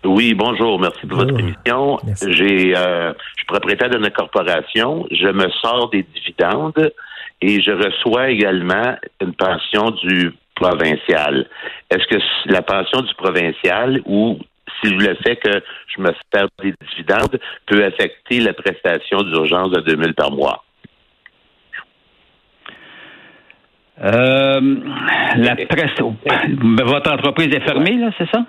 Oui, 0.04 0.34
bonjour. 0.34 0.78
Merci 0.80 1.06
pour 1.06 1.18
votre 1.18 1.38
émission. 1.38 1.98
J'ai, 2.26 2.76
euh, 2.76 3.12
je 3.12 3.36
suis 3.36 3.46
propriétaire 3.46 3.88
d'une 3.88 4.10
corporation. 4.10 5.06
Je 5.10 5.28
me 5.28 5.48
sors 5.62 5.88
des 5.90 6.04
dividendes 6.14 6.92
et 7.40 7.62
je 7.62 7.70
reçois 7.70 8.30
également 8.30 8.96
une 9.22 9.32
pension 9.34 9.92
du 10.02 10.32
provincial. 10.56 11.46
Est-ce 11.90 12.06
que 12.08 12.20
la 12.46 12.62
pension 12.62 13.00
du 13.00 13.14
provincial 13.14 14.00
ou 14.06 14.38
si 14.82 14.90
le 14.90 15.14
fait 15.24 15.36
que 15.36 15.62
je 15.94 16.02
me 16.02 16.12
sers 16.32 16.48
des 16.62 16.74
dividendes 16.90 17.38
peut 17.66 17.84
affecter 17.84 18.40
la 18.40 18.52
prestation 18.52 19.22
d'urgence 19.22 19.70
de 19.70 19.80
2000 19.80 20.14
par 20.14 20.30
mois? 20.30 20.64
Euh, 24.02 24.60
la 25.36 25.56
presse. 25.56 25.92
Votre 26.00 27.12
entreprise 27.12 27.48
est 27.54 27.60
fermée, 27.60 27.96
là, 27.96 28.10
c'est 28.18 28.28
ça? 28.30 28.44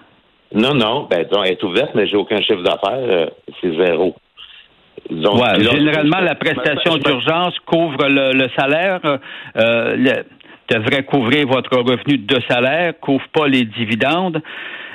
Non, 0.53 0.73
non. 0.73 1.07
Ben, 1.09 1.25
elle 1.43 1.51
est 1.51 1.63
ouverte, 1.63 1.91
mais 1.93 2.07
j'ai 2.07 2.17
aucun 2.17 2.41
chiffre 2.41 2.63
d'affaires. 2.63 2.97
Euh, 2.97 3.27
c'est 3.61 3.75
zéro. 3.75 4.15
généralement, 5.09 6.19
la 6.19 6.35
prestation 6.35 6.97
d'urgence 6.97 7.57
couvre 7.65 8.07
le, 8.07 8.47
salaire, 8.57 8.99
euh, 9.57 10.23
devrait 10.69 11.03
couvrir 11.03 11.47
votre 11.47 11.77
revenu 11.77 12.17
de 12.17 12.37
salaire, 12.49 12.93
couvre 12.99 13.25
pas 13.33 13.47
les 13.47 13.65
dividendes. 13.65 14.41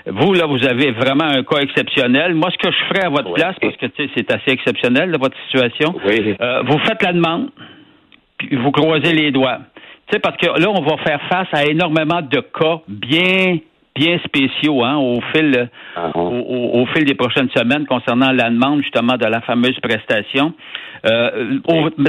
Vous, 0.07 0.33
là, 0.35 0.47
vous 0.47 0.65
avez 0.67 0.93
vraiment 0.93 1.25
un 1.25 1.43
cas 1.43 1.61
exceptionnel. 1.61 2.35
Moi, 2.35 2.51
ce 2.51 2.59
que 2.59 2.73
je 2.73 2.85
ferais 2.89 3.07
à 3.07 3.11
votre 3.11 3.33
place, 3.33 3.57
parce 3.61 3.77
que 3.77 3.87
c'est 3.97 4.33
assez 4.33 4.51
exceptionnel, 4.51 5.13
de 5.13 5.19
votre 5.19 5.37
situation, 5.45 5.95
euh, 6.07 6.63
vous 6.67 6.79
faites 6.81 7.03
la 7.03 7.13
demande, 7.13 7.51
puis 8.39 8.57
vous 8.57 8.71
croisez 8.71 9.13
les 9.13 9.31
doigts 9.31 9.59
parce 10.19 10.37
que 10.37 10.61
là, 10.61 10.69
on 10.69 10.83
va 10.83 10.97
faire 10.99 11.21
face 11.29 11.49
à 11.53 11.65
énormément 11.67 12.21
de 12.23 12.41
cas 12.41 12.81
bien 12.89 13.59
bien 13.95 14.19
spéciaux 14.25 14.85
hein, 14.85 14.97
au 14.97 15.21
fil 15.35 15.69
uh-huh. 15.97 16.13
au, 16.15 16.87
fil 16.87 17.05
des 17.05 17.17
prochaines 17.17 17.51
semaines 17.51 17.87
concernant 17.87 18.31
la 18.31 18.49
demande 18.49 18.83
justement 18.83 19.17
de 19.17 19.27
la 19.27 19.41
fameuse 19.41 19.79
prestation. 19.81 20.55
Euh, 21.07 21.59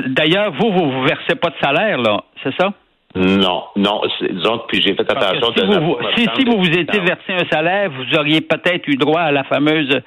d'ailleurs, 0.07 0.53
vous, 0.53 0.71
vous 0.71 0.86
ne 0.86 1.07
versez 1.07 1.36
pas 1.36 1.50
de 1.50 1.55
salaire, 1.62 1.98
là, 1.98 2.24
c'est 2.43 2.53
ça? 2.60 2.74
Non, 3.15 3.63
non. 3.75 4.01
Disons 4.22 4.62
puis 4.68 4.82
j'ai 4.82 4.96
fait 4.96 5.10
attention. 5.10 5.53
Si, 5.53 5.65
vous, 5.65 5.98
si, 6.15 6.46
vous 6.46 6.58
vous 6.58 6.70
étiez 6.70 7.00
versé 7.00 7.34
un 7.34 7.46
salaire, 7.51 7.91
vous 7.91 8.18
auriez 8.18 8.41
peut-être 8.41 8.88
eu 8.88 8.96
droit 8.96 9.22
à 9.22 9.32
la 9.32 9.44
fameuse 9.44 10.01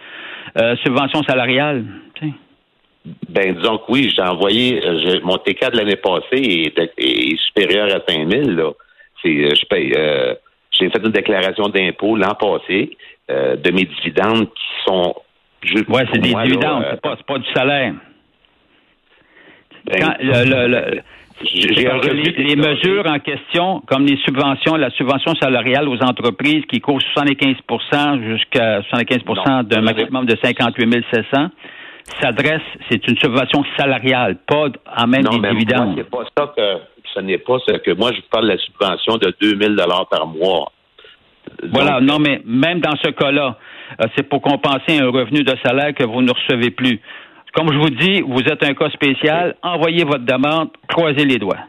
euh, 0.56 0.76
subvention 0.76 1.22
salariale. 1.24 1.84
Ben, 3.28 3.54
disons 3.54 3.78
que 3.78 3.92
oui, 3.92 4.10
j'ai 4.16 4.22
envoyé, 4.22 4.80
euh, 4.82 5.20
mon 5.24 5.36
TK 5.36 5.72
de 5.72 5.76
l'année 5.76 5.96
passée 5.96 6.72
est, 6.96 7.36
supérieur 7.46 7.86
à 7.94 8.00
5 8.10 8.30
000, 8.30 8.50
là. 8.52 8.70
C'est, 9.22 9.28
euh, 9.28 9.50
je 9.54 9.66
paye, 9.66 9.92
euh, 9.94 10.34
j'ai 10.70 10.88
fait 10.88 11.04
une 11.04 11.12
déclaration 11.12 11.68
d'impôt 11.68 12.16
l'an 12.16 12.34
passé 12.34 12.96
de 13.28 13.70
mes 13.70 13.84
dividendes 13.84 14.48
qui 14.52 14.64
sont 14.86 15.14
juste. 15.62 15.88
Ouais, 15.88 16.04
c'est 16.12 16.20
des 16.20 16.34
dividendes, 16.34 16.84
c'est 16.90 17.00
pas, 17.00 17.16
pas, 17.26 17.38
du 17.38 17.50
salaire. 17.52 17.94
Ben, 19.84 20.14
les, 21.42 22.56
mesures 22.56 23.06
en 23.06 23.18
question, 23.18 23.82
comme 23.86 24.06
les 24.06 24.16
subventions, 24.18 24.76
la 24.76 24.90
subvention 24.90 25.34
salariale 25.34 25.88
aux 25.88 26.00
entreprises 26.02 26.64
qui 26.70 26.80
coûtent 26.80 27.02
75% 27.16 28.22
jusqu'à 28.24 28.80
75% 28.80 29.64
d'un 29.64 29.80
maximum 29.80 30.26
de 30.26 30.36
58 30.42 31.04
700, 31.12 31.48
s'adresse, 32.20 32.62
c'est 32.88 33.06
une 33.08 33.16
subvention 33.18 33.64
salariale, 33.76 34.36
pas 34.46 34.68
en 34.96 35.06
même 35.06 35.24
des 35.24 35.48
dividendes. 35.50 35.94
c'est 35.96 36.10
pas 36.10 36.24
ça 36.36 36.52
que 36.56 36.78
ce 37.14 37.20
n'est 37.20 37.38
pas 37.38 37.58
ce 37.66 37.78
que 37.78 37.92
moi 37.92 38.10
je 38.14 38.20
parle 38.30 38.44
de 38.44 38.52
la 38.52 38.58
subvention 38.58 39.16
de 39.16 39.34
2000 39.40 39.76
dollars 39.76 40.06
par 40.10 40.26
mois. 40.26 40.72
voilà, 41.72 42.00
non 42.00 42.18
mais 42.18 42.42
même 42.44 42.80
dans 42.80 42.96
ce 43.02 43.10
cas-là, 43.10 43.58
euh, 44.00 44.06
c'est 44.16 44.28
pour 44.28 44.42
compenser 44.42 44.98
un 44.98 45.10
revenu 45.10 45.42
de 45.42 45.54
salaire 45.64 45.94
que 45.94 46.04
vous 46.04 46.22
ne 46.22 46.30
recevez 46.30 46.70
plus. 46.70 47.00
Comme 47.54 47.72
je 47.72 47.78
vous 47.78 47.90
dis, 47.90 48.20
vous 48.20 48.40
êtes 48.40 48.62
un 48.64 48.74
cas 48.74 48.90
spécial, 48.90 49.54
envoyez 49.62 50.04
votre 50.04 50.24
demande, 50.24 50.70
croisez 50.88 51.24
les 51.24 51.38
doigts. 51.38 51.60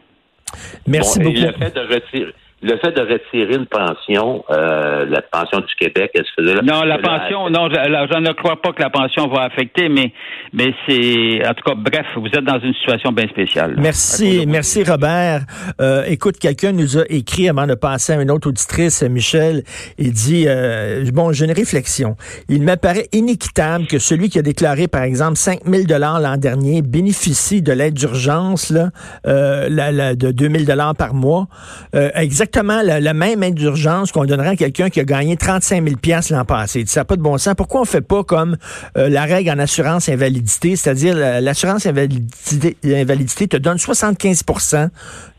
Merci 0.86 1.20
beaucoup. 1.20 1.36
le 1.36 1.52
fait 1.52 1.74
de 1.74 1.80
retirer 1.80 2.34
le 2.66 2.76
fait 2.78 2.90
de 2.90 3.00
retirer 3.00 3.54
une 3.54 3.66
pension, 3.66 4.44
euh, 4.50 5.06
la 5.08 5.22
pension 5.22 5.60
du 5.60 5.74
Québec, 5.78 6.10
elle 6.14 6.24
se 6.24 6.32
faisait 6.36 6.54
là. 6.54 6.62
Non, 6.62 6.82
la 6.82 6.98
pension, 6.98 7.48
non, 7.48 7.68
je, 7.70 8.18
ne 8.18 8.32
crois 8.32 8.60
pas 8.60 8.72
que 8.72 8.82
la 8.82 8.90
pension 8.90 9.28
va 9.28 9.42
affecter, 9.42 9.88
mais, 9.88 10.12
mais 10.52 10.74
c'est, 10.86 11.46
en 11.46 11.54
tout 11.54 11.62
cas, 11.64 11.74
bref, 11.76 12.06
vous 12.16 12.26
êtes 12.26 12.44
dans 12.44 12.58
une 12.58 12.74
situation 12.74 13.12
bien 13.12 13.28
spéciale. 13.28 13.76
Merci, 13.78 14.46
merci 14.48 14.82
Robert. 14.82 15.42
Euh, 15.80 16.02
écoute, 16.08 16.38
quelqu'un 16.40 16.72
nous 16.72 16.98
a 16.98 17.04
écrit 17.08 17.48
avant 17.48 17.68
de 17.68 17.74
passer 17.74 18.14
à 18.14 18.20
une 18.20 18.32
autre 18.32 18.48
auditrice, 18.48 19.02
Michel, 19.04 19.62
il 19.96 20.12
dit, 20.12 20.46
euh, 20.48 21.04
bon, 21.12 21.30
j'ai 21.30 21.44
une 21.44 21.52
réflexion. 21.52 22.16
Il 22.48 22.62
m'apparaît 22.62 23.06
inéquitable 23.12 23.86
que 23.86 24.00
celui 24.00 24.28
qui 24.28 24.40
a 24.40 24.42
déclaré, 24.42 24.88
par 24.88 25.04
exemple, 25.04 25.36
5 25.36 25.60
000 25.64 25.84
dollars 25.84 26.18
l'an 26.18 26.36
dernier 26.36 26.82
bénéficie 26.82 27.62
de 27.62 27.70
l'aide 27.70 27.94
d'urgence, 27.94 28.70
là, 28.70 28.90
euh, 29.28 29.68
la, 29.70 29.92
la, 29.92 30.16
de 30.16 30.32
2 30.32 30.48
000 30.48 30.64
dollars 30.64 30.96
par 30.96 31.14
mois, 31.14 31.46
exactement 31.92 32.55
exactement 32.56 32.82
la, 32.82 33.12
même 33.12 33.42
aide 33.42 33.54
d'urgence 33.54 34.12
qu'on 34.12 34.24
donnerait 34.24 34.50
à 34.50 34.56
quelqu'un 34.56 34.88
qui 34.88 35.00
a 35.00 35.04
gagné 35.04 35.36
35 35.36 35.84
000 35.84 35.96
l'an 36.30 36.44
passé. 36.44 36.84
Ça 36.86 37.00
n'a 37.00 37.04
pas 37.04 37.16
de 37.16 37.20
bon 37.20 37.36
sens. 37.36 37.54
Pourquoi 37.54 37.82
on 37.82 37.84
fait 37.84 38.00
pas 38.00 38.24
comme 38.24 38.56
euh, 38.96 39.08
la 39.10 39.24
règle 39.24 39.50
en 39.50 39.58
assurance 39.58 40.08
invalidité, 40.08 40.74
c'est-à-dire 40.76 41.14
l'assurance 41.16 41.86
invalidité, 41.86 43.48
te 43.48 43.56
donne 43.58 43.76
75% 43.76 44.88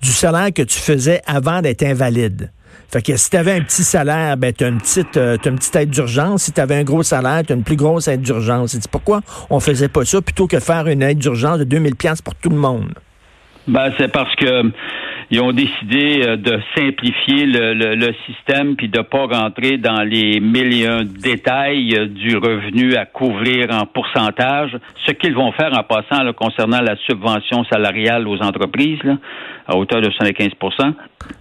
du 0.01 0.09
salaire 0.09 0.53
que 0.53 0.61
tu 0.61 0.77
faisais 0.77 1.21
avant 1.25 1.61
d'être 1.61 1.83
invalide. 1.83 2.51
Fait 2.89 3.01
que 3.01 3.17
si 3.17 3.29
tu 3.31 3.37
avais 3.37 3.53
un 3.53 3.61
petit 3.61 3.83
salaire, 3.83 4.37
ben 4.37 4.53
tu 4.53 4.63
as 4.63 4.67
une 4.67 4.77
petite 4.77 5.17
euh, 5.17 5.37
une 5.45 5.55
petite 5.55 5.75
aide 5.75 5.89
d'urgence. 5.89 6.43
Si 6.43 6.53
tu 6.53 6.61
avais 6.61 6.75
un 6.75 6.83
gros 6.83 7.03
salaire, 7.03 7.41
tu 7.45 7.51
as 7.51 7.55
une 7.55 7.63
plus 7.63 7.75
grosse 7.75 8.07
aide 8.07 8.21
d'urgence. 8.21 8.77
pourquoi 8.89 9.21
on 9.49 9.59
faisait 9.59 9.89
pas 9.89 10.05
ça 10.05 10.21
plutôt 10.21 10.47
que 10.47 10.59
faire 10.59 10.87
une 10.87 11.01
aide 11.01 11.17
d'urgence 11.17 11.59
de 11.59 11.63
2000 11.63 11.95
pièces 11.95 12.21
pour 12.21 12.35
tout 12.35 12.49
le 12.49 12.57
monde? 12.57 12.93
Ben 13.67 13.91
c'est 13.97 14.07
parce 14.09 14.33
que 14.35 14.71
ils 15.29 15.41
ont 15.41 15.51
décidé 15.51 16.21
euh, 16.25 16.37
de 16.37 16.59
simplifier 16.75 17.45
le, 17.45 17.73
le, 17.73 18.13
système 18.25 18.75
puis 18.75 18.87
de 18.87 19.01
pas 19.01 19.25
rentrer 19.25 19.77
dans 19.77 20.01
les 20.03 20.39
mille 20.39 20.73
et 20.73 20.87
un 20.87 21.03
détails 21.03 21.95
euh, 21.97 22.07
du 22.07 22.37
revenu 22.37 22.95
à 22.95 23.05
couvrir 23.05 23.67
en 23.71 23.85
pourcentage. 23.85 24.77
Ce 25.05 25.11
qu'ils 25.11 25.35
vont 25.35 25.51
faire 25.51 25.77
en 25.77 25.83
passant 25.83 26.31
concernant 26.33 26.81
la 26.81 26.95
subvention 27.07 27.65
salariale 27.65 28.27
aux 28.27 28.41
entreprises 28.41 29.03
là, 29.03 29.17
à 29.67 29.75
hauteur 29.75 30.01
de 30.01 30.09
75% 30.09 30.93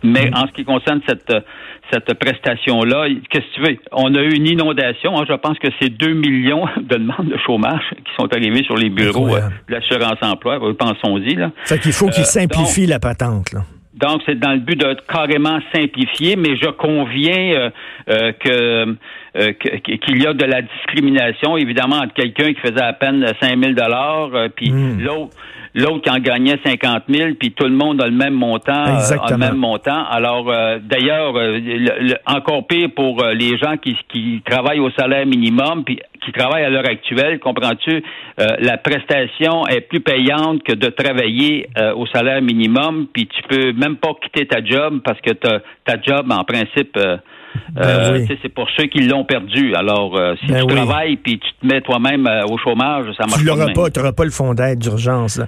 Mais 0.02 0.31
en 0.35 0.47
ce 0.47 0.52
qui 0.52 0.64
concerne 0.64 1.00
cette 1.07 1.33
cette 1.93 2.14
prestation-là, 2.14 3.07
qu'est-ce 3.31 3.47
que 3.47 3.55
tu 3.55 3.61
veux? 3.61 3.78
On 3.93 4.14
a 4.14 4.21
eu 4.21 4.35
une 4.35 4.47
inondation. 4.47 5.16
Hein, 5.19 5.25
je 5.28 5.35
pense 5.35 5.59
que 5.59 5.69
c'est 5.81 5.90
2 5.90 6.14
millions 6.14 6.66
de 6.76 6.97
demandes 6.97 7.28
de 7.28 7.38
chômage 7.47 7.95
qui 8.05 8.12
sont 8.19 8.33
arrivées 8.33 8.64
sur 8.64 8.76
les 8.76 8.90
bureaux 8.90 9.35
euh, 9.35 9.40
de 9.69 9.75
l'assurance 9.75 10.19
emploi. 10.23 10.59
Pensons-y. 10.76 11.35
Là. 11.35 11.52
Fait 11.64 11.78
qu'il 11.78 11.93
faut 11.93 12.09
qu'ils 12.09 12.25
simplifient 12.25 12.87
la 12.87 12.99
patente. 12.99 13.52
Là. 13.52 13.61
Donc, 13.97 14.21
c'est 14.26 14.38
dans 14.38 14.53
le 14.53 14.59
but 14.59 14.79
de 14.79 14.95
carrément 15.09 15.59
simplifier, 15.75 16.37
mais 16.37 16.57
je 16.57 16.69
conviens 16.69 17.55
euh, 17.55 17.71
euh, 18.11 18.95
euh, 19.37 19.53
que 19.53 19.76
qu'il 19.76 20.23
y 20.23 20.26
a 20.26 20.35
de 20.35 20.45
la 20.45 20.61
discrimination, 20.61 21.57
évidemment, 21.57 21.97
entre 21.97 22.12
quelqu'un 22.12 22.53
qui 22.53 22.61
faisait 22.61 22.83
à 22.83 22.93
peine 22.93 23.26
5 23.41 23.59
000 23.59 23.73
dollars, 23.73 24.31
puis 24.55 24.71
hmm. 24.71 25.00
l'autre 25.00 25.37
l'autre 25.75 26.00
qui 26.00 26.11
en 26.11 26.19
gagnait 26.19 26.59
50 26.65 27.03
000, 27.07 27.35
puis 27.38 27.53
tout 27.53 27.67
le 27.67 27.75
monde 27.75 28.00
a 28.00 28.07
le 28.07 28.17
même 28.17 28.33
montant, 28.33 28.73
a 28.73 29.31
le 29.31 29.37
même 29.37 29.57
montant. 29.57 30.07
Alors, 30.07 30.50
d'ailleurs, 30.81 31.35
encore 32.25 32.67
pire 32.67 32.88
pour 32.97 33.23
les 33.35 33.59
gens 33.59 33.76
qui, 33.76 33.95
qui 34.09 34.41
travaillent 34.47 34.81
au 34.81 34.91
salaire 34.93 35.26
minimum, 35.26 35.85
puis 35.85 36.00
qui 36.26 36.33
travaillent 36.33 36.64
à 36.64 36.71
l'heure 36.71 36.87
actuelle, 36.87 37.38
comprends-tu, 37.38 38.02
la 38.37 38.76
prestation 38.76 39.66
est 39.66 39.80
plus 39.80 40.00
payante 40.00 40.62
que 40.62 40.75
de 40.75 40.88
travailler 40.88 41.68
au 41.97 42.06
salaire 42.06 42.42
minimum, 42.42 43.06
puis 43.12 43.26
tu 43.26 43.42
peux 43.49 43.73
même 43.73 43.97
pas 43.97 44.11
quitter 44.23 44.47
ta 44.47 44.62
job 44.64 45.00
parce 45.04 45.21
que 45.21 45.33
ta 45.33 46.00
job, 46.02 46.30
en 46.30 46.45
principe, 46.45 46.97
euh, 46.97 47.16
ben 47.75 47.83
euh, 47.83 48.26
c'est 48.42 48.49
pour 48.49 48.68
ceux 48.76 48.87
qui 48.87 49.00
l'ont 49.00 49.25
perdu. 49.25 49.75
Alors, 49.75 50.16
euh, 50.16 50.35
si 50.40 50.47
ben 50.47 50.66
tu 50.66 50.75
travailles 50.75 51.16
puis 51.16 51.38
tu 51.38 51.49
te 51.61 51.66
mets 51.66 51.80
toi-même 51.80 52.28
au 52.50 52.59
chômage, 52.59 53.06
ça 53.18 53.26
marche 53.26 53.40
tu 53.40 53.73
pas. 53.75 53.90
Tu 53.90 53.99
n'auras 53.99 54.12
pas 54.12 54.25
le 54.25 54.30
fonds 54.30 54.54
d'aide 54.54 54.78
d'urgence. 54.78 55.40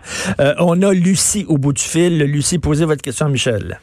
on 0.59 0.83
a 0.83 0.93
Lucie 0.93 1.45
au 1.49 1.59
bout 1.59 1.73
du 1.73 1.83
fil. 1.83 2.19
Lucie, 2.19 2.59
posez 2.59 2.85
votre 2.85 3.03
question 3.03 3.27
à 3.27 3.29
Michel. 3.29 3.79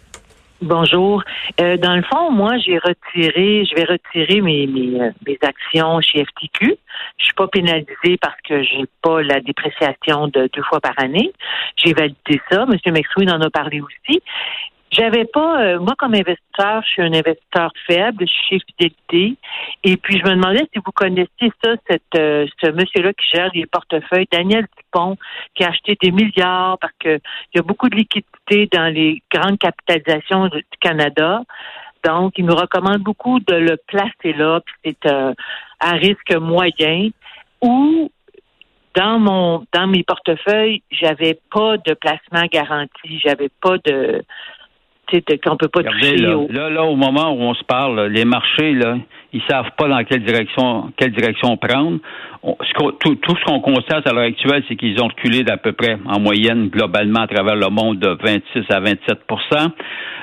Bonjour. 0.61 1.21
Euh, 1.59 1.75
dans 1.75 1.95
le 1.97 2.01
fond, 2.03 2.31
moi, 2.31 2.57
j'ai 2.57 2.77
retiré, 2.77 3.65
je 3.65 3.75
vais 3.75 3.83
retirer 3.83 4.39
mes, 4.39 4.67
mes, 4.67 5.01
euh, 5.01 5.11
mes 5.27 5.37
actions 5.43 5.99
chez 5.99 6.23
FTQ. 6.23 6.77
Je 7.17 7.23
suis 7.23 7.33
pas 7.33 7.49
pénalisée 7.49 8.17
parce 8.21 8.39
que 8.47 8.63
j'ai 8.63 8.85
pas 9.01 9.21
la 9.21 9.41
dépréciation 9.41 10.29
de 10.29 10.49
deux 10.53 10.63
fois 10.63 10.79
par 10.79 10.93
année. 10.97 11.33
J'ai 11.75 11.93
validé 11.93 12.39
ça. 12.49 12.65
Monsieur 12.65 12.93
McSween 12.93 13.31
en 13.31 13.41
a 13.41 13.49
parlé 13.49 13.81
aussi. 13.81 14.21
J'avais 14.97 15.25
pas, 15.25 15.61
euh, 15.61 15.79
moi 15.79 15.93
comme 15.97 16.13
investisseur, 16.13 16.81
je 16.83 16.87
suis 16.87 17.01
un 17.01 17.11
investisseur 17.11 17.71
faible, 17.85 18.25
je 18.25 18.45
suis 18.45 18.61
Fidélité. 18.61 19.35
Et 19.83 19.97
puis 19.97 20.19
je 20.19 20.23
me 20.23 20.35
demandais 20.35 20.65
si 20.73 20.79
vous 20.85 20.91
connaissiez 20.93 21.51
ça, 21.61 21.71
cette, 21.89 22.03
euh, 22.15 22.47
ce 22.63 22.71
monsieur-là 22.71 23.11
qui 23.13 23.25
gère 23.33 23.49
les 23.53 23.65
portefeuilles, 23.65 24.27
Daniel 24.31 24.65
Dupont, 24.77 25.17
qui 25.53 25.65
a 25.65 25.69
acheté 25.69 25.97
des 26.01 26.11
milliards 26.11 26.77
parce 26.79 26.93
qu'il 27.01 27.19
y 27.55 27.59
a 27.59 27.61
beaucoup 27.61 27.89
de 27.89 27.95
liquidités 27.95 28.69
dans 28.71 28.93
les 28.93 29.21
grandes 29.33 29.57
capitalisations 29.57 30.47
du 30.47 30.63
Canada. 30.79 31.41
Donc, 32.05 32.33
il 32.37 32.45
nous 32.45 32.55
recommande 32.55 32.99
beaucoup 32.99 33.39
de 33.41 33.55
le 33.55 33.77
placer 33.87 34.31
là, 34.33 34.61
puis 34.61 34.75
c'est 35.03 35.11
euh, 35.11 35.33
à 35.79 35.91
risque 35.91 36.35
moyen. 36.35 37.09
Ou 37.61 38.11
dans 38.95 39.19
mon 39.19 39.65
dans 39.73 39.87
mes 39.87 40.03
portefeuilles, 40.03 40.83
j'avais 40.89 41.37
pas 41.51 41.77
de 41.77 41.93
placement 41.95 42.45
garanti, 42.51 43.19
j'avais 43.19 43.49
pas 43.61 43.77
de 43.83 44.23
qu'on 45.11 45.57
peut 45.57 45.67
pas 45.67 45.83
toucher. 45.83 46.17
Là, 46.17 46.69
là, 46.69 46.83
au 46.83 46.95
moment 46.95 47.31
où 47.31 47.41
on 47.41 47.53
se 47.53 47.63
parle, 47.63 48.07
les 48.07 48.25
marchés, 48.25 48.73
là, 48.73 48.97
ils 49.33 49.41
savent 49.49 49.71
pas 49.77 49.87
dans 49.87 50.03
quelle 50.03 50.23
direction, 50.23 50.91
quelle 50.97 51.11
direction 51.11 51.57
prendre. 51.57 51.99
tout, 52.41 53.15
tout, 53.15 53.35
ce 53.35 53.43
qu'on 53.43 53.59
constate 53.59 54.07
à 54.07 54.13
l'heure 54.13 54.23
actuelle, 54.23 54.63
c'est 54.67 54.75
qu'ils 54.75 55.01
ont 55.01 55.07
reculé 55.07 55.43
d'à 55.43 55.57
peu 55.57 55.73
près, 55.73 55.97
en 56.05 56.19
moyenne, 56.19 56.69
globalement, 56.69 57.21
à 57.21 57.27
travers 57.27 57.55
le 57.55 57.67
monde, 57.69 57.99
de 57.99 58.17
26 58.23 58.63
à 58.69 58.79
27% 58.79 59.71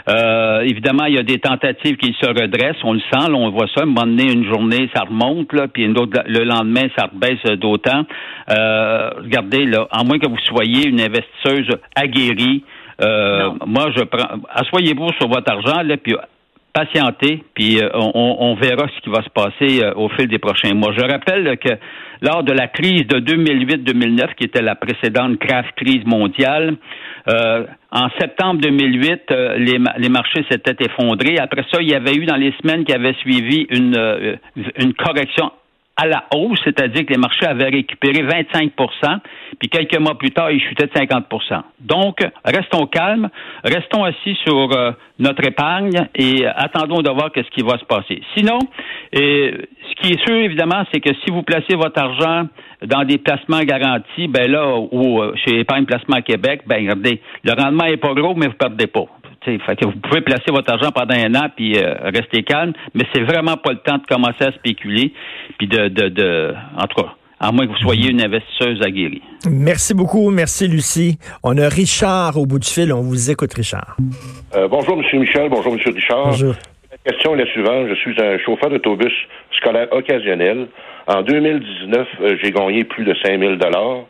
euh, 0.08 0.60
Évidemment, 0.62 1.04
il 1.04 1.14
y 1.14 1.18
a 1.18 1.22
des 1.22 1.38
tentatives 1.38 1.96
qui 1.96 2.16
se 2.20 2.26
redressent. 2.26 2.82
On 2.84 2.94
le 2.94 3.00
sent, 3.00 3.28
là, 3.28 3.34
on 3.34 3.50
voit 3.50 3.68
ça. 3.74 3.80
À 3.80 3.82
un 3.82 3.86
moment 3.86 4.06
donné, 4.06 4.32
une 4.32 4.46
journée, 4.46 4.88
ça 4.94 5.02
remonte, 5.02 5.52
là, 5.52 5.68
puis 5.68 5.86
le 5.86 6.44
lendemain, 6.44 6.88
ça 6.96 7.10
rebaisse 7.12 7.58
d'autant. 7.58 8.04
Euh, 8.50 9.10
regardez, 9.18 9.66
là, 9.66 9.86
à 9.90 10.04
moins 10.04 10.18
que 10.18 10.28
vous 10.28 10.38
soyez 10.46 10.88
une 10.88 11.00
investisseuse 11.00 11.68
aguerrie, 11.94 12.64
euh, 13.00 13.50
moi, 13.66 13.90
je 13.96 14.02
prends. 14.04 14.40
Assoyez-vous 14.50 15.12
sur 15.18 15.28
votre 15.28 15.50
argent, 15.50 15.82
là, 15.82 15.96
puis 15.96 16.14
patientez, 16.72 17.44
puis 17.54 17.82
euh, 17.82 17.90
on, 17.92 18.54
verra 18.54 18.86
ce 18.88 19.00
qui 19.02 19.10
va 19.10 19.22
se 19.22 19.28
passer 19.28 19.84
euh, 19.84 19.92
au 19.94 20.08
fil 20.08 20.26
des 20.26 20.38
prochains 20.38 20.72
mois. 20.72 20.92
Je 20.96 21.02
rappelle 21.02 21.58
que 21.58 21.68
lors 22.22 22.42
de 22.42 22.52
la 22.52 22.68
crise 22.68 23.06
de 23.08 23.20
2008-2009, 23.20 24.34
qui 24.36 24.44
était 24.44 24.62
la 24.62 24.74
précédente 24.74 25.38
grave 25.38 25.66
crise 25.76 26.04
mondiale, 26.06 26.76
en 27.26 28.08
septembre 28.18 28.60
2008, 28.62 29.22
les, 29.58 29.78
les, 29.98 30.08
marchés 30.08 30.44
s'étaient 30.50 30.84
effondrés. 30.84 31.36
Après 31.38 31.64
ça, 31.70 31.80
il 31.80 31.90
y 31.90 31.94
avait 31.94 32.14
eu 32.14 32.24
dans 32.26 32.36
les 32.36 32.52
semaines 32.62 32.84
qui 32.84 32.92
avaient 32.92 33.14
suivi 33.14 33.66
une, 33.70 34.38
une 34.78 34.94
correction 34.94 35.52
à 35.96 36.06
la 36.06 36.24
hausse, 36.34 36.58
c'est-à-dire 36.64 37.04
que 37.04 37.12
les 37.12 37.18
marchés 37.18 37.46
avaient 37.46 37.68
récupéré 37.68 38.22
25% 38.22 39.20
puis 39.58 39.68
quelques 39.68 39.98
mois 39.98 40.16
plus 40.16 40.30
tard, 40.30 40.50
ils 40.50 40.60
chutaient 40.60 40.86
de 40.86 40.92
50% 40.92 41.62
Donc, 41.80 42.18
restons 42.44 42.86
calmes, 42.86 43.28
restons 43.64 44.04
assis 44.04 44.36
sur 44.44 44.72
euh, 44.72 44.92
notre 45.18 45.46
épargne 45.46 46.08
et 46.14 46.46
attendons 46.46 47.02
de 47.02 47.10
voir 47.10 47.30
ce 47.34 47.42
qui 47.50 47.62
va 47.62 47.78
se 47.78 47.84
passer. 47.84 48.22
Sinon, 48.36 48.58
ce 49.12 49.94
qui 50.00 50.12
est 50.12 50.26
sûr, 50.26 50.36
évidemment, 50.36 50.84
c'est 50.92 51.00
que 51.00 51.14
si 51.24 51.30
vous 51.30 51.42
placez 51.42 51.76
votre 51.76 52.00
argent 52.00 52.48
dans 52.84 53.04
des 53.04 53.18
placements 53.18 53.60
garantis, 53.60 54.28
ben 54.28 54.50
là, 54.50 54.76
ou 54.76 55.22
euh, 55.22 55.34
chez 55.44 55.60
Épargne 55.60 55.84
Placement 55.84 56.22
Québec, 56.22 56.62
ben 56.66 56.78
regardez, 56.78 57.20
le 57.44 57.52
rendement 57.52 57.84
est 57.84 57.98
pas 57.98 58.14
gros, 58.14 58.34
mais 58.34 58.46
vous 58.46 58.54
perdez 58.54 58.86
pas. 58.86 59.06
Fait 59.44 59.76
que 59.76 59.84
vous 59.84 59.92
pouvez 59.92 60.20
placer 60.20 60.50
votre 60.50 60.72
argent 60.72 60.90
pendant 60.92 61.14
un 61.14 61.34
an 61.34 61.48
puis 61.54 61.76
euh, 61.76 61.94
rester 62.04 62.42
calme, 62.42 62.72
mais 62.94 63.04
c'est 63.12 63.22
vraiment 63.22 63.56
pas 63.56 63.72
le 63.72 63.78
temps 63.78 63.98
de 63.98 64.06
commencer 64.06 64.44
à 64.44 64.52
spéculer 64.52 65.12
puis 65.58 65.66
de, 65.66 65.88
de, 65.88 66.08
de 66.08 66.54
en 66.76 66.86
tout 66.86 67.02
cas, 67.02 67.08
à 67.40 67.50
moins 67.50 67.66
que 67.66 67.72
vous 67.72 67.78
soyez 67.78 68.10
une 68.10 68.22
investisseuse 68.22 68.80
aguerrie. 68.82 69.22
Merci 69.50 69.94
beaucoup, 69.94 70.30
merci 70.30 70.68
Lucie. 70.68 71.18
On 71.42 71.58
a 71.58 71.68
Richard 71.68 72.38
au 72.38 72.46
bout 72.46 72.58
du 72.58 72.68
fil, 72.68 72.92
on 72.92 73.02
vous 73.02 73.30
écoute 73.30 73.52
Richard. 73.54 73.96
Euh, 74.54 74.68
bonjour 74.68 74.96
Monsieur 74.96 75.18
Michel, 75.18 75.48
bonjour 75.50 75.72
Monsieur 75.72 75.92
Richard. 75.92 76.26
Bonjour. 76.26 76.54
La 76.90 77.10
question 77.10 77.34
est 77.34 77.38
la 77.38 77.46
suivante, 77.46 77.88
je 77.88 77.94
suis 77.94 78.14
un 78.22 78.38
chauffeur 78.38 78.70
d'autobus 78.70 79.12
scolaire 79.56 79.88
occasionnel. 79.92 80.68
En 81.08 81.22
2019, 81.22 82.08
euh, 82.20 82.36
j'ai 82.40 82.52
gagné 82.52 82.84
plus 82.84 83.04
de 83.04 83.14
5000 83.24 83.58
dollars. 83.58 84.04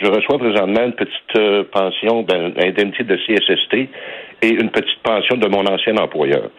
Je 0.00 0.06
reçois 0.06 0.38
présentement 0.38 0.84
une 0.84 0.92
petite 0.92 1.70
pension 1.72 2.22
d'indemnité 2.22 3.04
de 3.04 3.16
CSST 3.16 3.88
et 4.42 4.48
une 4.48 4.70
petite 4.70 5.02
pension 5.02 5.36
de 5.36 5.48
mon 5.48 5.66
ancien 5.66 5.96
employeur. 5.96 6.50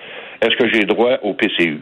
Est-ce 0.41 0.56
que 0.56 0.69
j'ai 0.73 0.86
droit 0.86 1.17
au 1.23 1.34
PCU? 1.34 1.80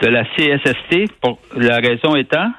De 0.00 0.08
la 0.08 0.24
CSST, 0.24 1.12
pour 1.20 1.38
la 1.56 1.76
raison 1.76 2.14
étant? 2.16 2.50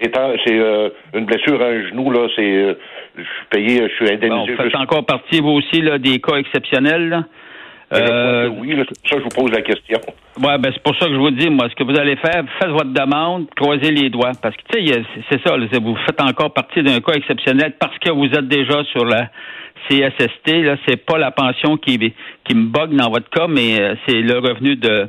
Étant, 0.00 0.32
c'est 0.44 0.58
euh, 0.58 0.88
une 1.14 1.26
blessure 1.26 1.60
à 1.62 1.66
un 1.66 1.88
genou, 1.88 2.10
là, 2.10 2.26
c'est, 2.34 2.42
euh, 2.42 2.74
je 3.16 3.22
suis 3.22 3.46
payé, 3.50 3.88
je 3.88 3.94
suis 4.04 4.14
indemnisé. 4.14 4.54
vous 4.54 4.62
faites 4.62 4.76
encore 4.76 5.04
partie, 5.04 5.40
vous 5.40 5.50
aussi, 5.50 5.82
là, 5.82 5.98
des 5.98 6.20
cas 6.20 6.36
exceptionnels, 6.36 7.22
euh, 7.92 8.48
oui, 8.58 8.76
ça, 8.76 9.16
je 9.18 9.22
vous 9.22 9.28
pose 9.28 9.50
la 9.50 9.62
question. 9.62 9.98
Oui, 10.38 10.58
ben, 10.58 10.70
c'est 10.72 10.82
pour 10.82 10.94
ça 10.96 11.06
que 11.06 11.12
je 11.12 11.18
vous 11.18 11.30
dis, 11.30 11.50
moi, 11.50 11.68
ce 11.68 11.74
que 11.74 11.82
vous 11.82 11.98
allez 11.98 12.16
faire, 12.16 12.44
faites 12.60 12.70
votre 12.70 12.92
demande, 12.92 13.46
croisez 13.56 13.90
les 13.90 14.10
doigts. 14.10 14.32
Parce 14.40 14.56
que, 14.56 14.62
tu 14.72 14.86
sais, 14.86 15.02
c'est 15.28 15.40
ça, 15.46 15.56
vous 15.56 15.96
faites 16.06 16.20
encore 16.20 16.52
partie 16.52 16.82
d'un 16.82 17.00
cas 17.00 17.14
exceptionnel 17.14 17.74
parce 17.80 17.98
que 17.98 18.10
vous 18.10 18.26
êtes 18.26 18.46
déjà 18.46 18.84
sur 18.84 19.04
la 19.04 19.28
CSST. 19.88 20.62
Là, 20.62 20.76
c'est 20.86 21.04
pas 21.04 21.18
la 21.18 21.32
pension 21.32 21.76
qui, 21.76 21.98
qui 22.44 22.54
me 22.54 22.66
bug 22.66 22.94
dans 22.94 23.10
votre 23.10 23.28
cas, 23.30 23.48
mais 23.48 23.80
euh, 23.80 23.94
c'est 24.06 24.20
le 24.20 24.38
revenu 24.38 24.76
de 24.76 25.08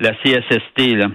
la 0.00 0.10
CSST. 0.10 0.96
Là. 0.96 1.06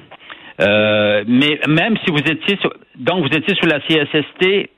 Euh, 0.61 1.23
mais 1.27 1.59
même 1.67 1.97
si 2.05 2.11
vous 2.11 2.19
étiez 2.19 2.57
sur, 2.61 2.73
donc 2.95 3.27
vous 3.27 3.37
étiez 3.37 3.55
sur 3.55 3.67
la 3.67 3.79
CSST, 3.79 4.69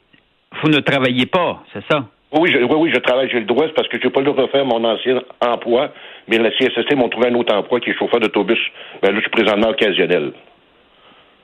vous 0.64 0.70
ne 0.70 0.80
travaillez 0.80 1.26
pas, 1.26 1.64
c'est 1.74 1.84
ça? 1.92 2.08
Oui, 2.32 2.52
je, 2.52 2.58
oui, 2.58 2.76
oui, 2.76 2.92
je 2.94 3.00
travaille, 3.00 3.30
j'ai 3.30 3.40
le 3.40 3.46
droit, 3.46 3.66
parce 3.76 3.88
que 3.88 3.98
je 4.00 4.06
n'ai 4.06 4.10
pas 4.10 4.20
le 4.20 4.26
droit 4.26 4.38
de 4.38 4.42
refaire 4.44 4.66
mon 4.66 4.84
ancien 4.84 5.22
emploi, 5.42 5.92
mais 6.28 6.38
la 6.38 6.52
CSST 6.52 6.96
m'a 6.96 7.08
trouvé 7.10 7.28
un 7.28 7.36
autre 7.36 7.56
emploi 7.56 7.80
qui 7.80 7.92
est 7.92 7.98
chauffeur 7.98 8.20
d'autobus. 8.20 8.60
Ben 9.02 9.12
là, 9.12 9.16
je 9.18 9.22
suis 9.22 9.30
présentement 9.30 9.70
occasionnel. 9.70 10.34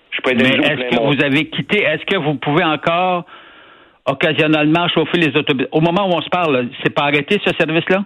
Je 0.09 0.15
suis 0.15 0.21
pas 0.23 0.33
mais 0.33 0.49
est-ce 0.49 0.95
que 0.95 1.01
vous 1.01 1.23
avez 1.23 1.45
quitté, 1.45 1.83
est-ce 1.83 2.05
que 2.05 2.17
vous 2.17 2.35
pouvez 2.35 2.63
encore 2.63 3.25
occasionnellement 4.05 4.87
chauffer 4.89 5.19
les 5.19 5.37
autobus? 5.37 5.67
Au 5.71 5.79
moment 5.79 6.09
où 6.09 6.17
on 6.17 6.21
se 6.21 6.29
parle, 6.29 6.67
c'est 6.83 6.93
pas 6.93 7.03
arrêté 7.03 7.39
ce 7.45 7.53
service-là? 7.57 8.03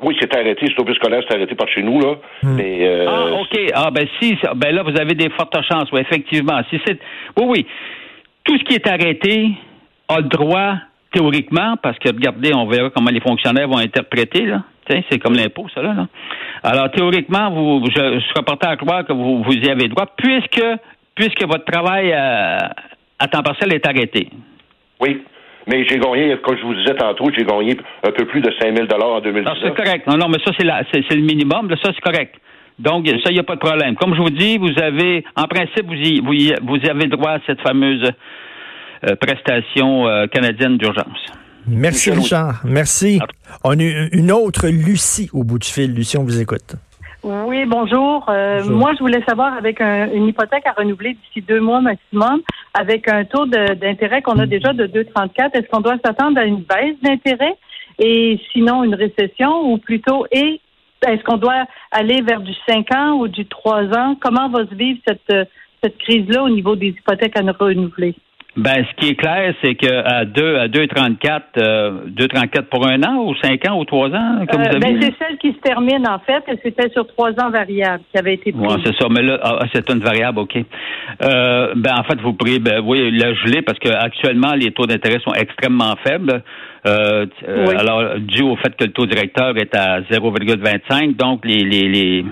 Oui, 0.00 0.16
c'est 0.20 0.32
arrêté. 0.36 0.66
L'autobus 0.66 0.96
scolaire, 0.96 1.22
c'est 1.28 1.34
arrêté 1.34 1.54
par 1.54 1.68
chez 1.68 1.82
nous, 1.82 2.00
là. 2.00 2.14
Hmm. 2.42 2.54
Mais, 2.54 2.86
euh, 2.86 3.06
ah, 3.08 3.32
OK. 3.32 3.58
Ah, 3.74 3.90
ben 3.90 4.06
si, 4.20 4.36
ben 4.54 4.74
là, 4.74 4.82
vous 4.82 4.96
avez 4.96 5.14
des 5.14 5.28
fortes 5.30 5.56
chances, 5.62 5.90
oui, 5.92 6.00
effectivement. 6.00 6.60
Si 6.70 6.80
c'est, 6.86 6.98
oui, 7.36 7.46
oui. 7.48 7.66
Tout 8.44 8.56
ce 8.58 8.64
qui 8.64 8.74
est 8.74 8.86
arrêté 8.86 9.50
a 10.08 10.18
le 10.18 10.28
droit 10.28 10.74
théoriquement, 11.12 11.76
parce 11.82 11.98
que 11.98 12.08
regardez, 12.08 12.54
on 12.54 12.66
verra 12.66 12.90
comment 12.90 13.10
les 13.10 13.20
fonctionnaires 13.20 13.68
vont 13.68 13.78
interpréter, 13.78 14.46
là. 14.46 14.62
C'est 15.10 15.18
comme 15.18 15.34
l'impôt, 15.34 15.66
ça, 15.74 15.82
là, 15.82 16.06
Alors, 16.62 16.90
théoriquement, 16.90 17.50
vous, 17.50 17.84
je, 17.94 18.20
suis 18.20 18.44
porté 18.44 18.66
à 18.66 18.76
croire 18.76 19.04
que 19.04 19.12
vous, 19.12 19.42
vous 19.42 19.52
y 19.52 19.68
avez 19.68 19.86
droit, 19.88 20.06
puisque, 20.16 20.64
puisque 21.14 21.42
votre 21.42 21.66
travail 21.66 22.10
à, 22.12 22.16
euh, 22.16 22.68
à 23.18 23.28
temps 23.28 23.42
partiel 23.42 23.74
est 23.74 23.86
arrêté. 23.86 24.30
Oui. 25.00 25.22
Mais 25.66 25.86
j'ai 25.86 25.98
gagné, 25.98 26.34
comme 26.38 26.56
je 26.56 26.62
vous 26.62 26.74
disais 26.74 26.94
tantôt, 26.94 27.26
j'ai 27.36 27.44
gagné 27.44 27.76
un 28.02 28.10
peu 28.10 28.24
plus 28.24 28.40
de 28.40 28.50
5 28.58 28.74
000 28.74 28.88
en 28.90 29.20
2019. 29.20 29.44
Non, 29.44 29.60
c'est 29.62 29.76
correct. 29.76 30.06
Non, 30.06 30.16
non, 30.16 30.28
mais 30.28 30.38
ça, 30.42 30.52
c'est, 30.56 31.14
le 31.14 31.20
minimum. 31.20 31.68
Là, 31.68 31.76
ça, 31.82 31.90
c'est 31.94 32.00
correct. 32.00 32.36
Donc, 32.78 33.06
ça, 33.06 33.30
il 33.30 33.34
n'y 33.34 33.40
a 33.40 33.42
pas 33.42 33.56
de 33.56 33.60
problème. 33.60 33.94
Comme 33.96 34.14
je 34.14 34.22
vous 34.22 34.30
dis, 34.30 34.56
vous 34.56 34.80
avez, 34.80 35.24
en 35.36 35.44
principe, 35.44 35.84
vous, 35.84 35.94
y, 35.94 36.20
vous, 36.20 36.32
y, 36.32 36.54
vous 36.62 36.78
avez 36.88 37.06
droit 37.08 37.32
à 37.32 37.38
cette 37.46 37.60
fameuse 37.60 38.10
euh, 39.04 39.14
prestation 39.16 40.08
euh, 40.08 40.26
canadienne 40.26 40.76
d'urgence. 40.76 41.18
Merci, 41.66 42.10
Richard. 42.10 42.62
Merci. 42.64 43.20
On 43.62 43.78
a 43.78 44.08
une 44.12 44.32
autre 44.32 44.68
Lucie 44.68 45.28
au 45.32 45.44
bout 45.44 45.58
du 45.58 45.68
fil. 45.68 45.94
Lucie, 45.94 46.16
on 46.16 46.24
vous 46.24 46.40
écoute. 46.40 46.76
Oui, 47.22 47.64
bonjour. 47.66 48.24
Euh, 48.28 48.64
moi, 48.64 48.92
je 48.94 49.00
voulais 49.00 49.22
savoir, 49.28 49.52
avec 49.54 49.80
une 49.80 50.26
hypothèque 50.26 50.66
à 50.66 50.72
renouveler 50.72 51.14
d'ici 51.14 51.44
deux 51.46 51.60
mois 51.60 51.80
maximum, 51.80 52.40
avec 52.74 53.08
un 53.08 53.24
taux 53.24 53.44
d'intérêt 53.46 54.22
qu'on 54.22 54.38
a 54.38 54.46
déjà 54.46 54.72
de 54.72 54.86
2,34, 54.86 55.50
est-ce 55.52 55.68
qu'on 55.68 55.80
doit 55.80 55.96
s'attendre 56.04 56.38
à 56.38 56.44
une 56.44 56.62
baisse 56.62 56.96
d'intérêt 57.02 57.54
et 57.98 58.40
sinon 58.52 58.84
une 58.84 58.94
récession 58.94 59.72
ou 59.72 59.78
plutôt, 59.78 60.26
et 60.30 60.60
est-ce 61.06 61.22
qu'on 61.24 61.36
doit 61.36 61.64
aller 61.90 62.22
vers 62.22 62.40
du 62.40 62.52
5 62.68 62.94
ans 62.94 63.12
ou 63.18 63.28
du 63.28 63.46
3 63.46 63.84
ans? 63.96 64.16
Comment 64.20 64.48
va 64.48 64.66
se 64.66 64.74
vivre 64.74 64.98
cette, 65.06 65.48
cette 65.82 65.98
crise-là 65.98 66.42
au 66.44 66.48
niveau 66.48 66.76
des 66.76 66.88
hypothèques 66.88 67.36
à 67.36 67.42
renouveler? 67.52 68.14
Ben, 68.58 68.84
ce 68.90 68.94
qui 69.00 69.10
est 69.10 69.14
clair, 69.14 69.54
c'est 69.62 69.76
qu'à 69.76 70.24
2 70.24 70.56
à 70.56 70.66
2,34, 70.66 71.42
euh, 71.58 71.90
2,34 72.08 72.62
pour 72.62 72.84
un 72.88 73.00
an 73.04 73.22
ou 73.24 73.34
5 73.36 73.68
ans 73.68 73.78
ou 73.78 73.84
3 73.84 74.08
ans, 74.08 74.46
comme 74.50 74.62
vous 74.62 74.66
euh, 74.66 74.70
avez 74.70 74.80
ben, 74.80 75.00
C'est 75.00 75.14
celle 75.16 75.38
qui 75.38 75.52
se 75.52 75.60
termine, 75.60 76.04
en 76.08 76.18
fait, 76.18 76.42
et 76.48 76.58
c'était 76.64 76.90
sur 76.90 77.06
3 77.06 77.30
ans 77.40 77.50
variables 77.50 78.02
qui 78.10 78.18
avait 78.18 78.34
été 78.34 78.50
prise. 78.50 78.66
Oui, 78.68 78.82
c'est 78.84 78.96
ça, 78.96 79.06
mais 79.08 79.22
là, 79.22 79.38
ah, 79.42 79.60
c'est 79.72 79.88
une 79.90 80.00
variable, 80.00 80.40
OK. 80.40 80.56
Euh, 80.56 81.72
ben, 81.76 81.98
en 81.98 82.02
fait, 82.02 82.20
vous 82.20 82.32
pourriez, 82.32 82.58
ben, 82.58 82.82
oui, 82.84 83.12
la 83.12 83.32
geler 83.32 83.62
parce 83.62 83.78
qu'actuellement, 83.78 84.54
les 84.54 84.72
taux 84.72 84.86
d'intérêt 84.86 85.20
sont 85.20 85.34
extrêmement 85.34 85.94
faibles. 86.04 86.42
Euh, 86.88 87.26
alors, 87.78 88.18
dû 88.18 88.42
au 88.42 88.56
fait 88.56 88.74
que 88.76 88.84
le 88.84 88.92
taux 88.92 89.06
directeur 89.06 89.56
est 89.56 89.74
à 89.74 90.00
0,25, 90.00 91.16
donc 91.16 91.44
les, 91.44 91.64
les, 91.64 91.88
les, 91.88 92.24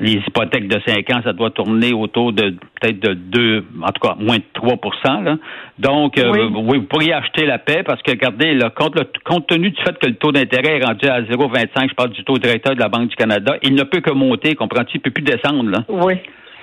les 0.00 0.12
hypothèques 0.12 0.68
de 0.68 0.80
5 0.86 1.10
ans, 1.10 1.20
ça 1.24 1.32
doit 1.32 1.50
tourner 1.50 1.92
autour 1.92 2.32
de 2.32 2.54
peut-être 2.80 3.00
de 3.00 3.14
2, 3.14 3.64
en 3.82 3.92
tout 3.92 4.08
cas 4.08 4.14
moins 4.18 4.38
de 4.38 4.42
3 4.54 4.76
là. 5.22 5.36
Donc, 5.78 6.14
oui. 6.16 6.50
vous 6.52 6.82
pourriez 6.82 7.12
acheter 7.12 7.46
la 7.46 7.58
paix 7.58 7.82
parce 7.84 8.02
que, 8.02 8.10
regardez, 8.10 8.54
là, 8.54 8.70
compte, 8.70 8.96
compte 9.24 9.46
tenu 9.46 9.70
du 9.70 9.82
fait 9.82 9.98
que 9.98 10.06
le 10.06 10.14
taux 10.14 10.32
d'intérêt 10.32 10.78
est 10.78 10.84
rendu 10.84 11.06
à 11.06 11.20
0,25, 11.22 11.90
je 11.90 11.94
parle 11.94 12.10
du 12.10 12.24
taux 12.24 12.38
directeur 12.38 12.74
de 12.74 12.80
la 12.80 12.88
Banque 12.88 13.08
du 13.08 13.16
Canada, 13.16 13.56
il 13.62 13.74
ne 13.74 13.82
peut 13.82 14.00
que 14.00 14.12
monter, 14.12 14.54
comprends-tu? 14.54 14.96
Il 14.96 14.98
ne 14.98 15.02
peut 15.02 15.10
plus 15.10 15.24
descendre, 15.24 15.70
là. 15.70 15.84
Oui. 15.88 16.14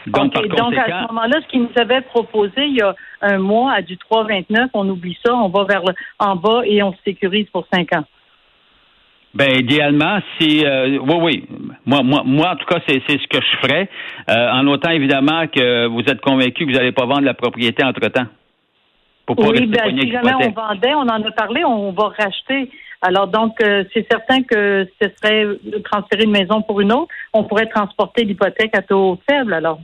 Donc, 0.08 0.34
par 0.34 0.44
donc 0.44 0.78
à 0.78 0.86
ce 0.86 1.08
moment-là, 1.08 1.40
ce 1.42 1.48
qu'ils 1.48 1.64
nous 1.64 1.72
avait 1.78 2.02
proposé 2.02 2.66
il 2.66 2.78
y 2.78 2.82
a 2.82 2.96
un 3.22 3.38
mois 3.38 3.74
à 3.74 3.82
du 3.82 3.96
3,29, 3.96 4.70
on 4.74 4.88
oublie 4.90 5.18
ça, 5.26 5.34
on 5.34 5.50
va 5.50 5.64
vers 5.64 5.84
le, 5.84 5.94
en 6.20 6.36
bas 6.36 6.62
et 6.66 6.84
on 6.84 6.92
se 6.94 6.98
sécurise 7.04 7.48
pour 7.50 7.66
5 7.74 7.94
ans. 7.96 8.06
Ben 9.34 9.52
idéalement, 9.60 10.20
si 10.40 10.66
euh, 10.66 10.98
oui, 11.02 11.16
oui. 11.22 11.48
Moi, 11.86 12.04
moi, 12.04 12.22
moi, 12.24 12.52
en 12.52 12.56
tout 12.56 12.66
cas, 12.66 12.80
c'est, 12.88 13.02
c'est 13.06 13.20
ce 13.20 13.28
que 13.28 13.42
je 13.42 13.58
ferais. 13.68 13.90
Euh, 14.30 14.50
en 14.52 14.66
autant 14.68 14.92
évidemment 14.92 15.46
que 15.48 15.88
vous 15.88 16.02
êtes 16.02 16.22
convaincu 16.22 16.66
que 16.66 16.72
vous 16.72 16.78
n'allez 16.78 16.94
pas 16.94 17.06
vendre 17.06 17.24
la 17.24 17.34
propriété 17.34 17.84
entre 17.84 18.08
temps. 18.08 18.28
Pour 19.26 19.36
pas 19.36 19.50
oui, 19.50 19.66
ben, 19.66 20.00
si 20.00 20.10
jamais 20.10 20.34
on 20.36 20.52
vendait, 20.52 20.94
on 20.94 21.02
en 21.02 21.22
a 21.22 21.32
parlé, 21.32 21.66
on 21.66 21.92
va 21.92 22.14
racheter. 22.18 22.70
Alors 23.02 23.28
donc, 23.28 23.60
euh, 23.62 23.84
c'est 23.94 24.08
certain 24.10 24.42
que 24.44 24.88
ce 25.02 25.10
serait 25.18 25.48
transférer 25.84 26.24
une 26.24 26.32
maison 26.32 26.62
pour 26.62 26.80
une 26.80 26.94
autre. 26.94 27.10
On 27.34 27.44
pourrait 27.44 27.68
transporter 27.68 28.24
l'hypothèque 28.24 28.76
à 28.76 28.84
taux 28.84 29.20
faible 29.30 29.54
alors. 29.54 29.80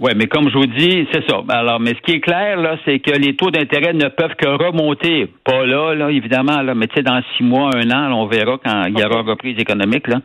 Oui, 0.00 0.12
mais 0.16 0.28
comme 0.28 0.48
je 0.48 0.56
vous 0.56 0.66
dis, 0.66 1.06
c'est 1.12 1.28
ça. 1.28 1.42
Alors, 1.50 1.78
mais 1.78 1.90
ce 1.90 2.00
qui 2.00 2.12
est 2.12 2.20
clair, 2.20 2.56
là, 2.56 2.78
c'est 2.86 3.00
que 3.00 3.10
les 3.10 3.36
taux 3.36 3.50
d'intérêt 3.50 3.92
ne 3.92 4.08
peuvent 4.08 4.34
que 4.34 4.48
remonter. 4.48 5.28
Pas 5.44 5.66
là, 5.66 5.94
là, 5.94 6.10
évidemment, 6.10 6.62
là, 6.62 6.74
mais 6.74 6.86
tu 6.86 6.94
sais, 6.96 7.02
dans 7.02 7.20
six 7.36 7.44
mois, 7.44 7.70
un 7.76 7.90
an, 7.90 8.10
on 8.14 8.26
verra 8.26 8.56
quand 8.64 8.86
il 8.86 8.98
y 8.98 9.04
aura 9.04 9.20
reprise 9.20 9.58
économique. 9.58 10.08
Là. 10.08 10.20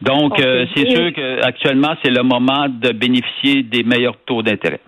Donc, 0.00 0.40
euh, 0.40 0.66
c'est 0.74 0.90
sûr 0.90 1.12
qu'actuellement, 1.14 1.94
c'est 2.02 2.10
le 2.10 2.24
moment 2.24 2.66
de 2.68 2.90
bénéficier 2.90 3.62
des 3.62 3.84
meilleurs 3.84 4.16
taux 4.26 4.42
d'intérêt. 4.42 4.80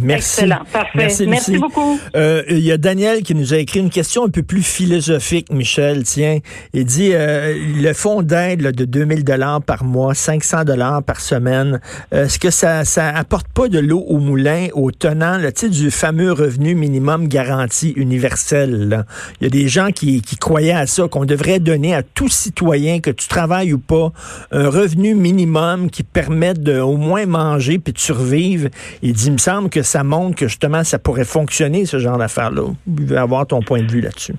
Merci. 0.00 0.40
Excellent, 0.40 0.62
parfait. 0.72 1.26
Merci, 1.26 1.58
beaucoup. 1.58 1.98
Euh, 2.16 2.42
il 2.48 2.60
y 2.60 2.72
a 2.72 2.78
Daniel 2.78 3.22
qui 3.22 3.34
nous 3.34 3.54
a 3.54 3.58
écrit 3.58 3.80
une 3.80 3.90
question 3.90 4.24
un 4.24 4.28
peu 4.28 4.42
plus 4.42 4.62
philosophique, 4.62 5.52
Michel. 5.52 6.04
Tiens, 6.04 6.38
il 6.72 6.84
dit 6.84 7.10
euh, 7.12 7.54
le 7.80 7.92
fonds 7.92 8.22
d'aide 8.22 8.62
de 8.62 8.84
2000 8.84 9.24
dollars 9.24 9.62
par 9.62 9.84
mois, 9.84 10.14
500 10.14 10.64
dollars 10.64 11.02
par 11.02 11.20
semaine, 11.20 11.80
est-ce 12.12 12.38
que 12.38 12.50
ça 12.50 12.84
ça 12.84 13.08
apporte 13.08 13.48
pas 13.48 13.68
de 13.68 13.78
l'eau 13.78 14.04
au 14.06 14.18
moulin 14.18 14.68
au 14.74 14.90
tenant 14.90 15.38
là, 15.38 15.50
du 15.50 15.90
fameux 15.90 16.32
revenu 16.32 16.74
minimum 16.74 17.28
garanti 17.28 17.90
universel? 17.96 19.04
Il 19.40 19.44
y 19.44 19.46
a 19.46 19.50
des 19.50 19.68
gens 19.68 19.90
qui, 19.90 20.22
qui 20.22 20.36
croyaient 20.36 20.72
à 20.72 20.86
ça 20.86 21.08
qu'on 21.08 21.24
devrait 21.24 21.60
donner 21.60 21.94
à 21.94 22.02
tout 22.02 22.28
citoyen 22.28 23.00
que 23.00 23.10
tu 23.10 23.28
travailles 23.28 23.72
ou 23.72 23.78
pas 23.78 24.12
un 24.50 24.68
revenu 24.68 25.14
minimum 25.14 25.90
qui 25.90 26.02
permette 26.02 26.62
de 26.62 26.80
au 26.80 26.96
moins 26.96 27.26
manger 27.26 27.78
puis 27.78 27.92
de 27.92 27.98
survivre. 27.98 28.68
Il 29.02 29.12
dit 29.12 29.26
il 29.26 29.32
me 29.32 29.38
semble 29.38 29.70
que 29.70 29.82
ça 29.84 30.02
montre 30.04 30.36
que 30.36 30.48
justement 30.48 30.84
ça 30.84 30.98
pourrait 30.98 31.24
fonctionner, 31.24 31.86
ce 31.86 31.98
genre 31.98 32.18
d'affaires-là. 32.18 32.62
Vous 32.86 33.06
veux 33.06 33.18
avoir 33.18 33.46
ton 33.46 33.60
point 33.60 33.82
de 33.82 33.90
vue 33.90 34.00
là-dessus. 34.00 34.34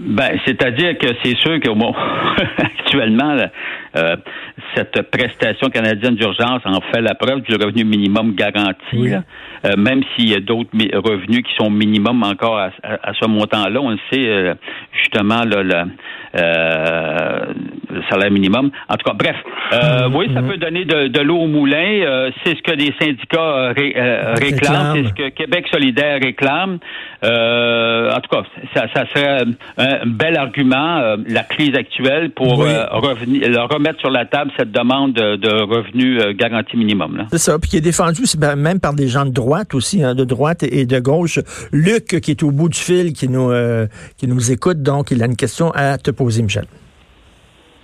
Ben, 0.00 0.38
c'est-à-dire 0.46 0.96
que 0.96 1.08
c'est 1.24 1.36
sûr 1.38 1.58
que 1.58 1.68
bon, 1.70 1.92
actuellement, 2.58 3.36
euh, 3.96 4.16
cette 4.74 5.10
prestation 5.10 5.70
canadienne 5.70 6.14
d'urgence 6.14 6.60
en 6.64 6.80
fait 6.92 7.00
la 7.00 7.14
preuve 7.14 7.40
du 7.40 7.54
revenu 7.54 7.84
minimum 7.84 8.34
garanti. 8.34 9.12
Euh, 9.64 9.76
même 9.76 10.02
s'il 10.14 10.28
y 10.28 10.34
a 10.34 10.40
d'autres 10.40 10.70
revenus 10.94 11.42
qui 11.42 11.52
sont 11.56 11.68
minimum 11.68 12.22
encore 12.22 12.58
à, 12.58 12.70
ce 13.14 13.26
montant-là, 13.26 13.80
on 13.80 13.90
le 13.90 13.98
sait 14.10 14.28
euh, 14.28 14.54
justement 14.92 15.42
là, 15.42 15.62
le, 15.62 15.90
le, 17.90 18.02
salaire 18.08 18.30
minimum. 18.30 18.70
En 18.88 18.94
tout 18.94 19.04
cas, 19.04 19.14
bref, 19.14 19.36
mm-hmm. 19.72 20.14
oui, 20.14 20.30
ça 20.32 20.42
peut 20.42 20.58
donner 20.58 20.84
de, 20.84 21.20
l'eau 21.20 21.38
au 21.38 21.48
moulin. 21.48 22.30
c'est 22.44 22.56
ce 22.56 22.62
que 22.62 22.72
les 22.72 22.94
syndicats 23.00 23.72
réclament, 23.72 24.94
c'est 24.94 25.08
ce 25.08 25.14
que 25.14 25.28
Québec 25.30 25.66
solidaire 25.72 26.20
réclame. 26.22 26.78
en 27.22 28.20
tout 28.20 28.30
cas, 28.30 28.42
ça, 28.74 28.86
ça 28.94 29.06
serait 29.06 29.44
un 29.78 29.87
bel 30.06 30.36
argument, 30.36 31.16
la 31.26 31.42
crise 31.42 31.74
actuelle, 31.74 32.30
pour 32.30 32.58
revenir, 32.58 33.68
remettre 33.70 34.00
sur 34.00 34.10
la 34.10 34.24
table 34.24 34.50
cette 34.56 34.72
demande 34.72 35.12
de, 35.12 35.62
revenus 35.62 36.22
euh, 36.22 36.32
garanti 36.32 36.76
minimum. 36.76 37.26
C'est 37.30 37.38
ça, 37.38 37.58
puis 37.58 37.70
qui 37.70 37.76
est 37.76 37.82
défendu 37.82 38.22
même 38.56 38.80
par 38.80 38.94
des 38.94 39.08
gens 39.08 39.24
de 39.24 39.30
droite 39.30 39.74
aussi, 39.74 40.02
hein, 40.02 40.14
de 40.14 40.24
droite 40.24 40.62
et 40.62 40.86
de 40.86 40.98
gauche. 40.98 41.40
Luc, 41.72 42.20
qui 42.20 42.30
est 42.30 42.42
au 42.42 42.50
bout 42.50 42.68
du 42.68 42.78
fil, 42.78 43.12
qui 43.12 43.28
nous, 43.28 43.50
euh, 43.50 43.86
qui 44.16 44.26
nous 44.26 44.50
écoute, 44.50 44.82
donc 44.82 45.10
il 45.10 45.22
a 45.22 45.26
une 45.26 45.36
question 45.36 45.70
à 45.74 45.98
te 45.98 46.10
poser, 46.10 46.42
Michel. 46.42 46.64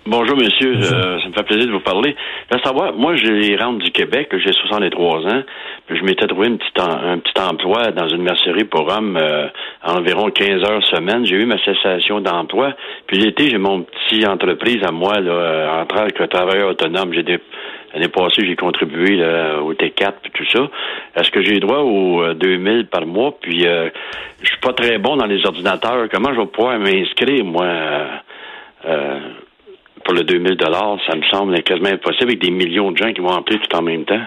Bonjour, 0.07 0.37
monsieur. 0.37 0.77
Euh, 0.77 1.19
ça 1.19 1.29
me 1.29 1.33
fait 1.33 1.45
plaisir 1.45 1.67
de 1.67 1.73
vous 1.73 1.81
parler. 1.81 2.15
Savoir, 2.63 2.93
moi, 2.93 3.17
j'ai 3.17 3.31
les 3.31 3.57
rentes 3.57 3.79
du 3.79 3.91
Québec, 3.91 4.29
j'ai 4.33 4.53
63 4.53 5.27
ans. 5.27 5.43
Puis 5.87 5.99
je 5.99 6.05
m'étais 6.05 6.27
trouvé 6.27 6.49
une 6.49 6.59
petite 6.59 6.79
un 6.79 7.19
petit 7.19 7.41
emploi 7.41 7.91
dans 7.91 8.07
une 8.09 8.23
mercerie 8.23 8.65
pour 8.65 8.87
hommes 8.93 9.17
euh, 9.17 9.49
environ 9.83 10.31
15 10.31 10.63
heures 10.63 10.85
semaine. 10.85 11.25
J'ai 11.25 11.37
eu 11.37 11.47
ma 11.47 11.57
cessation 11.65 12.21
d'emploi. 12.21 12.75
Puis 13.07 13.17
l'été, 13.17 13.49
j'ai 13.49 13.57
mon 13.57 13.83
petit 13.83 14.27
entreprise 14.27 14.85
à 14.87 14.93
moi, 14.93 15.21
là, 15.21 15.33
euh, 15.33 15.81
en 15.81 15.87
tant 15.87 16.07
que 16.09 16.25
travailleur 16.25 16.71
autonome. 16.71 17.15
J'ai 17.15 17.23
des 17.23 17.39
L'année 17.95 18.09
passée, 18.09 18.45
j'ai 18.45 18.57
contribué 18.57 19.25
au 19.63 19.73
T4 19.73 20.15
puis 20.21 20.33
tout 20.35 20.45
ça. 20.51 20.69
Est-ce 21.15 21.31
que 21.31 21.45
j'ai 21.45 21.61
droit 21.61 21.79
aux 21.79 22.35
2000 22.35 22.89
par 22.89 23.07
mois? 23.07 23.39
Puis 23.41 23.61
je 23.61 24.49
suis 24.49 24.59
pas 24.61 24.73
très 24.73 24.99
bon 24.99 25.17
dans 25.17 25.27
les 25.27 25.47
ordinateurs. 25.47 26.09
Comment 26.13 26.35
je 26.35 26.41
vais 26.41 26.47
pouvoir 26.47 26.77
m'inscrire, 26.81 27.45
moi? 27.45 27.67
Pour 30.05 30.15
le 30.15 30.23
2000 30.23 30.57
dollars, 30.57 30.99
ça 31.09 31.17
me 31.17 31.23
semble 31.33 31.63
quasiment 31.63 31.91
impossible 31.91 32.31
avec 32.31 32.43
des 32.43 32.51
millions 32.51 32.93
de 32.93 32.97
gens 32.97 33.13
qui 33.13 33.21
vont 33.21 33.35
appeler 33.35 33.59
tout 33.59 33.77
en 33.77 33.83
même 33.83 34.05
temps. 34.05 34.23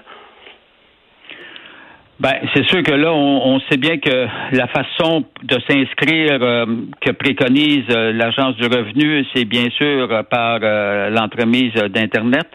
Ben, 2.19 2.33
c'est 2.55 2.65
sûr 2.65 2.81
que 2.81 2.93
là, 2.93 3.13
on, 3.13 3.59
sait 3.69 3.77
bien 3.77 3.99
que 3.99 4.27
la 4.51 4.67
façon 4.67 5.23
de 5.43 5.57
s'inscrire 5.69 6.39
euh, 6.41 6.65
que 6.99 7.11
préconise 7.11 7.85
euh, 7.91 8.11
l'Agence 8.11 8.55
du 8.55 8.65
revenu, 8.65 9.23
c'est 9.35 9.45
bien 9.45 9.69
sûr 9.69 10.11
euh, 10.11 10.23
par 10.23 10.59
l'entremise 11.11 11.73
d'Internet. 11.73 12.47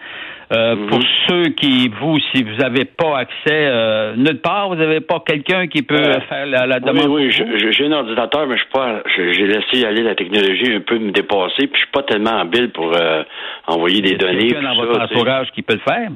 Mhm. 0.53 0.87
Pour 0.87 1.01
ceux 1.29 1.45
qui, 1.51 1.88
vous, 1.88 2.19
si 2.31 2.43
vous 2.43 2.57
n'avez 2.57 2.85
pas 2.85 3.19
accès 3.19 4.15
nulle 4.17 4.41
part, 4.41 4.69
vous 4.69 4.75
n'avez 4.75 5.01
pas 5.01 5.23
quelqu'un 5.27 5.67
qui 5.67 5.83
peut 5.83 5.97
faire 6.29 6.47
la, 6.47 6.79
demande. 6.79 7.07
Oui, 7.09 7.31
oui, 7.38 7.73
j'ai 7.73 7.87
un 7.87 7.93
ordinateur, 7.93 8.47
mais 8.47 8.57
je 8.57 8.62
suis 8.62 8.73
pas. 8.73 9.03
J'ai 9.17 9.47
laissé 9.47 9.87
aller 9.87 10.03
la 10.03 10.15
technologie 10.15 10.75
un 10.75 10.81
peu 10.81 10.99
me 10.99 11.11
dépasser, 11.11 11.69
puis 11.69 11.75
je 11.75 11.79
suis 11.79 11.93
pas 11.93 12.03
tellement 12.03 12.38
habile 12.38 12.71
pour 12.71 12.93
envoyer 13.67 14.03
des 14.03 14.17
données. 14.17 14.49
Quelqu'un 14.49 14.62
dans 14.62 14.75
votre 14.75 15.01
entourage 15.01 15.51
qui 15.53 15.62
peut 15.62 15.75
le 15.75 15.93
faire? 15.93 16.11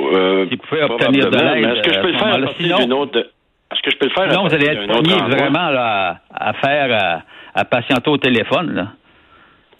Euh, 0.00 0.46
vous 0.50 0.56
pouvez 0.56 0.82
obtenir 0.82 1.30
de 1.30 1.38
l'aide. 1.38 1.66
Est-ce 1.66 1.82
que 1.82 1.94
je 1.94 2.00
peux 2.00 2.12
le 2.12 2.18
faire 2.18 2.78
sinon, 2.78 3.00
autre... 3.00 3.18
Est-ce 3.18 3.82
que 3.82 3.90
je 3.92 3.96
peux 3.98 4.06
le 4.06 4.12
faire? 4.12 4.32
Non, 4.34 4.48
vous 4.48 4.54
allez 4.54 4.66
être 4.66 4.86
pogné 4.86 5.14
vraiment 5.14 5.70
là, 5.70 6.20
à 6.34 6.52
faire, 6.54 7.22
à, 7.54 7.64
patienter 7.64 8.10
au 8.10 8.16
téléphone. 8.16 8.74
Là. 8.74 8.86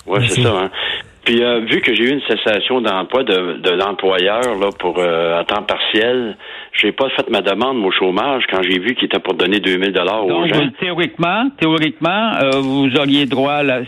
Oui, 0.06 0.28
c'est 0.28 0.42
ça. 0.42 0.50
Hein. 0.50 0.70
Puis 1.24 1.42
euh, 1.42 1.60
vu 1.60 1.80
que 1.80 1.94
j'ai 1.94 2.04
eu 2.04 2.10
une 2.10 2.22
cessation 2.22 2.80
d'emploi 2.80 3.24
de, 3.24 3.58
de 3.58 3.70
l'employeur 3.70 4.58
là 4.58 4.70
pour 4.78 4.98
euh, 4.98 5.38
à 5.38 5.44
temps 5.44 5.62
partiel, 5.62 6.36
j'ai 6.72 6.92
pas 6.92 7.10
fait 7.10 7.28
ma 7.28 7.42
demande 7.42 7.84
au 7.84 7.90
chômage 7.90 8.44
quand 8.50 8.62
j'ai 8.62 8.78
vu 8.78 8.94
qu'il 8.94 9.04
était 9.04 9.18
pour 9.18 9.34
donner 9.34 9.60
2000 9.60 9.92
dollars 9.92 10.24
aux 10.24 10.46
gens. 10.46 10.70
Théoriquement, 10.80 11.50
théoriquement, 11.58 12.32
euh, 12.42 12.60
vous 12.60 12.88
auriez 12.96 13.26
droit, 13.26 13.62
là, 13.62 13.80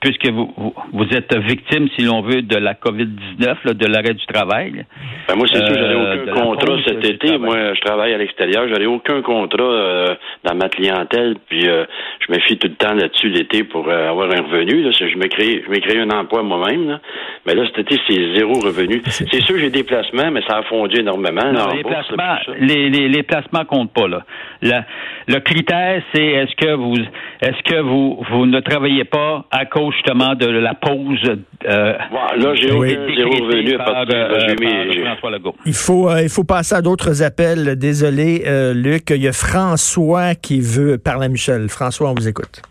puisque 0.00 0.28
vous, 0.28 0.52
vous, 0.92 1.14
êtes 1.14 1.34
victime, 1.34 1.88
si 1.96 2.02
l'on 2.02 2.20
veut, 2.20 2.42
de 2.42 2.56
la 2.56 2.74
COVID-19, 2.74 3.72
de 3.72 3.86
l'arrêt 3.86 4.14
du 4.14 4.26
travail. 4.26 4.84
Ben 5.28 5.36
moi, 5.36 5.46
c'est 5.50 5.64
sûr, 5.64 5.74
j'avais 5.74 5.94
aucun 5.94 6.32
contrat 6.32 6.76
cet 6.86 7.04
été. 7.04 7.38
Moi, 7.38 7.74
je 7.74 7.80
travaille 7.80 8.12
à 8.12 8.18
l'extérieur. 8.18 8.68
J'avais 8.68 8.86
aucun 8.86 9.22
contrat 9.22 10.16
dans 10.44 10.54
ma 10.54 10.68
clientèle. 10.68 11.36
Puis 11.48 11.62
je 11.62 12.32
me 12.32 12.38
fie 12.40 12.58
tout 12.58 12.68
le 12.68 12.74
temps 12.74 12.94
là-dessus 12.94 13.30
l'été 13.30 13.64
pour 13.64 13.90
avoir 13.90 14.30
un 14.30 14.42
revenu. 14.42 14.82
Là. 14.82 14.90
Je 14.90 15.16
me 15.16 15.26
crée, 15.28 15.62
je 15.64 15.70
me 15.70 15.78
crée 15.78 15.98
un 16.00 16.10
emploi 16.10 16.33
moi-même. 16.42 16.98
Mais 17.46 17.54
là, 17.54 17.64
cet 17.66 17.78
été, 17.90 18.00
c'est 18.08 18.36
zéro 18.36 18.54
revenu. 18.54 19.02
C'est 19.06 19.42
sûr, 19.42 19.58
j'ai 19.58 19.70
des 19.70 19.84
placements, 19.84 20.30
mais 20.30 20.42
ça 20.48 20.58
a 20.58 20.62
fondu 20.62 21.00
énormément. 21.00 21.52
Non, 21.52 21.68
les, 21.74 21.82
placements, 21.82 22.36
les, 22.58 22.88
les, 22.88 23.22
placements 23.22 23.64
comptent 23.64 23.92
pas. 23.92 24.08
Là. 24.08 24.84
le 25.28 25.38
critère, 25.40 26.02
c'est 26.14 26.24
est-ce 26.24 26.54
que 26.56 26.74
vous 26.74 26.96
est-ce 27.40 27.62
que 27.70 27.80
vous, 27.80 28.22
vous 28.30 28.46
ne 28.46 28.60
travaillez 28.60 29.04
pas 29.04 29.44
à 29.50 29.66
cause 29.66 29.94
justement 29.94 30.34
de 30.34 30.46
la 30.46 30.74
pause 30.74 31.36
euh, 31.66 31.92
là, 32.36 32.54
j'ai 32.54 32.68
zéro 32.68 32.80
revenu 32.80 33.74
à 33.74 33.78
partir 33.78 34.06
de 34.06 34.14
euh, 34.14 35.04
François 35.04 35.30
Legault. 35.30 35.54
Il 35.66 35.74
faut, 35.74 36.10
euh, 36.10 36.22
il 36.22 36.28
faut 36.28 36.44
passer 36.44 36.74
à 36.74 36.82
d'autres 36.82 37.22
appels. 37.22 37.76
Désolé, 37.76 38.44
euh, 38.46 38.74
Luc. 38.74 39.10
Il 39.10 39.22
y 39.22 39.28
a 39.28 39.32
François 39.32 40.34
qui 40.34 40.60
veut 40.60 40.98
parler 40.98 41.26
à 41.26 41.28
Michel. 41.28 41.68
François, 41.68 42.10
on 42.10 42.14
vous 42.14 42.28
écoute. 42.28 42.62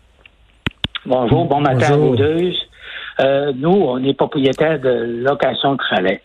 Bonjour, 1.06 1.46
bon 1.46 1.60
matin 1.60 1.92
à 1.92 1.96
vous 1.96 2.16
deux. 2.16 2.52
Euh, 3.20 3.52
nous, 3.54 3.70
on 3.70 4.02
est 4.02 4.14
propriétaire 4.14 4.80
de 4.80 5.22
location 5.22 5.74
de 5.74 5.80
chalet. 5.88 6.22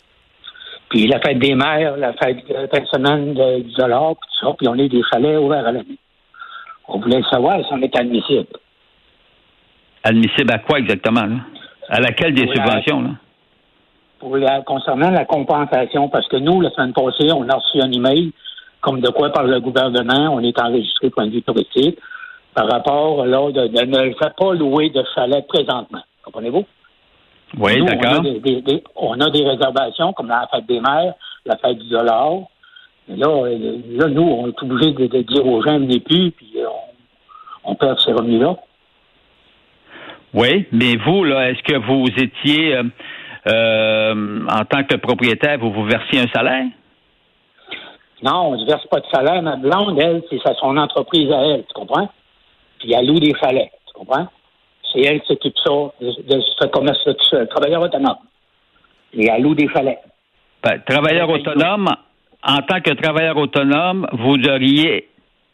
Puis 0.88 1.06
la 1.06 1.20
fête 1.20 1.38
des 1.38 1.54
mères, 1.54 1.96
la 1.96 2.12
fête, 2.14 2.44
de 2.48 2.86
semaine 2.86 3.34
de, 3.34 3.60
du 3.62 3.72
dollar, 3.74 4.16
puis 4.16 4.28
tout 4.32 4.46
ça, 4.46 4.54
puis 4.58 4.68
on 4.68 4.74
est 4.74 4.88
des 4.88 5.02
chalets 5.12 5.38
ouverts 5.38 5.66
à 5.66 5.72
l'année. 5.72 5.98
On 6.88 6.98
voulait 6.98 7.22
savoir 7.30 7.58
si 7.64 7.72
on 7.72 7.80
est 7.80 7.96
admissible. 7.96 8.46
Admissible 10.02 10.52
à 10.52 10.58
quoi 10.58 10.80
exactement, 10.80 11.26
là? 11.26 11.36
À 11.88 12.00
laquelle 12.00 12.34
des 12.34 12.48
subventions, 12.48 13.02
là? 13.02 13.10
Pour 14.18 14.36
concernant 14.66 15.10
la 15.10 15.24
compensation, 15.24 16.08
parce 16.08 16.28
que 16.28 16.36
nous, 16.36 16.60
la 16.60 16.70
semaine 16.70 16.92
passée, 16.92 17.32
on 17.32 17.48
a 17.48 17.54
reçu 17.54 17.80
un 17.80 17.90
email 17.90 18.32
comme 18.80 19.00
de 19.00 19.08
quoi 19.10 19.30
par 19.30 19.44
le 19.44 19.60
gouvernement, 19.60 20.34
on 20.34 20.40
est 20.40 20.58
enregistré 20.58 21.10
point 21.10 21.26
de 21.26 21.32
vue 21.32 21.42
touristique, 21.42 21.98
par 22.54 22.68
rapport 22.68 23.24
là, 23.26 23.50
de, 23.52 23.68
ne 23.84 24.14
faire 24.14 24.34
pas 24.34 24.54
louer 24.54 24.90
de 24.90 25.04
chalet 25.14 25.46
présentement. 25.46 26.00
Comprenez-vous? 26.24 26.64
Oui, 27.58 27.84
d'accord. 27.84 28.22
On, 28.96 29.20
a 29.20 29.30
des 29.30 29.44
réservations 29.44 30.12
comme 30.12 30.28
la 30.28 30.48
fête 30.52 30.66
des 30.66 30.80
mères, 30.80 31.14
la 31.44 31.56
fête 31.56 31.78
du 31.78 31.88
dollar. 31.88 32.34
Mais 33.08 33.16
là, 33.16 33.28
là 33.28 34.06
nous, 34.08 34.22
on 34.22 34.48
est 34.48 34.62
obligé 34.62 34.92
de, 34.92 35.22
dire 35.22 35.46
aux 35.46 35.62
gens, 35.62 35.78
venez 35.78 36.00
plus, 36.00 36.30
puis 36.30 36.54
on, 37.64 37.74
perd 37.74 37.98
ces 38.00 38.12
revenus-là. 38.12 38.56
Oui, 40.32 40.66
mais 40.70 40.96
vous, 40.96 41.24
là, 41.24 41.50
est-ce 41.50 41.62
que 41.62 41.76
vous 41.76 42.06
étiez, 42.16 42.76
euh, 42.76 42.84
euh, 43.48 44.46
en 44.48 44.64
tant 44.64 44.84
que 44.84 44.94
propriétaire, 44.94 45.58
vous 45.58 45.72
vous 45.72 45.84
versiez 45.84 46.20
un 46.20 46.28
salaire? 46.28 46.66
Non, 48.22 48.50
on 48.50 48.56
ne 48.56 48.66
verse 48.66 48.86
pas 48.86 49.00
de 49.00 49.06
salaire. 49.12 49.42
Ma 49.42 49.56
blonde, 49.56 49.98
elle, 49.98 50.22
c'est 50.30 50.38
son 50.60 50.76
entreprise 50.76 51.32
à 51.32 51.40
elle, 51.46 51.64
tu 51.64 51.72
comprends? 51.74 52.08
Puis 52.78 52.92
elle 52.92 53.06
loue 53.06 53.18
des 53.18 53.34
chalets, 53.34 53.72
tu 53.86 53.92
comprends? 53.94 54.28
C'est 54.92 55.00
elle 55.02 55.20
qui 55.20 55.26
s'occupe 55.28 55.56
ça, 55.64 55.72
de, 56.00 56.40
ce 56.40 56.66
commerce 56.68 57.02
tout 57.04 57.24
seul. 57.30 57.48
Travailleur 57.48 57.82
autonome. 57.82 58.16
Et 59.14 59.28
elle 59.28 59.42
loue 59.42 59.54
des 59.54 59.68
chalets. 59.68 59.98
Ben, 60.62 60.80
travailleur 60.86 61.28
autonome, 61.28 61.88
en 62.42 62.58
tant 62.58 62.80
que 62.80 62.92
travailleur 62.92 63.36
autonome, 63.36 64.06
vous 64.12 64.36
auriez 64.48 65.08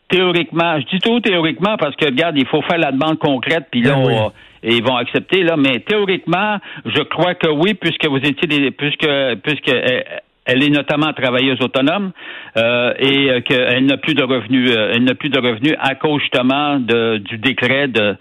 théoriquement, 0.09 0.79
je 0.81 0.87
dis 0.87 0.99
tout 1.01 1.21
théoriquement 1.21 1.77
parce 1.77 1.97
que 1.97 2.07
regarde, 2.07 2.37
il 2.37 2.47
faut 2.47 2.63
faire 2.63 2.79
la 2.79 2.93
demande 2.93 3.19
concrète, 3.19 3.67
puis 3.71 3.83
là, 3.83 3.97
ben 3.97 4.31
ils 4.63 4.83
vont 4.83 4.97
accepter 4.97 5.43
là. 5.43 5.57
Mais 5.57 5.81
théoriquement, 5.81 6.59
je 6.85 7.03
crois 7.03 7.35
que 7.35 7.49
oui, 7.49 7.75
puisque 7.75 8.07
vous 8.07 8.19
étiez 8.19 8.49
des, 8.49 8.71
puisque 8.71 9.09
puisque 9.43 9.73
euh, 9.73 10.01
elle 10.47 10.63
est 10.63 10.71
notamment 10.71 11.13
travailleuse 11.13 11.61
autonome 11.61 12.13
euh, 12.57 12.95
et 12.99 13.31
euh, 13.31 13.41
qu'elle 13.41 13.85
n'a 13.85 13.97
plus 13.97 14.15
de 14.15 14.23
revenus. 14.23 14.71
Euh, 14.71 14.93
elle 14.95 15.05
n'a 15.05 15.15
plus 15.15 15.29
de 15.29 15.41
revenus 15.41 15.75
à 15.81 15.95
cause 15.97 16.21
justement 16.21 16.79
de, 16.79 17.19
du 17.19 17.37
décret 17.39 17.89
de, 17.89 18.17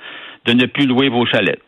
de 0.46 0.54
ne 0.54 0.66
plus 0.66 0.86
louer 0.86 1.10
vos 1.10 1.26
chalets. 1.26 1.60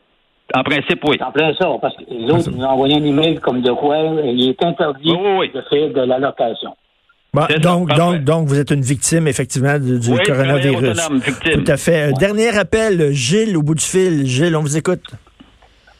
En 0.53 0.63
principe, 0.63 1.03
oui. 1.03 1.17
En 1.21 1.31
plein 1.31 1.53
ça, 1.59 1.67
parce 1.81 1.95
que 1.97 2.03
les 2.09 2.31
autres 2.31 2.49
nous 2.51 2.63
ont 2.63 2.69
envoyé 2.69 2.95
un 2.95 3.03
email 3.03 3.35
comme 3.39 3.61
de 3.61 3.71
quoi 3.71 3.97
il 3.97 4.49
est 4.49 4.63
interdit 4.63 5.09
de 5.09 5.61
faire 5.69 5.89
de 5.89 6.01
l'allocation. 6.07 6.75
donc, 7.61 7.89
donc, 7.95 8.23
donc, 8.23 8.47
vous 8.47 8.57
êtes 8.57 8.71
une 8.71 8.81
victime, 8.81 9.27
effectivement, 9.27 9.77
du, 9.77 9.99
du 9.99 10.17
coronavirus. 10.19 10.99
Autonome, 10.99 11.19
victime. 11.19 11.63
Tout 11.63 11.71
à 11.71 11.77
fait. 11.77 12.13
Dernier 12.17 12.57
appel, 12.57 13.11
Gilles, 13.11 13.57
au 13.57 13.61
bout 13.61 13.75
du 13.75 13.83
fil. 13.83 14.25
Gilles, 14.25 14.55
on 14.55 14.61
vous 14.61 14.77
écoute. 14.77 15.03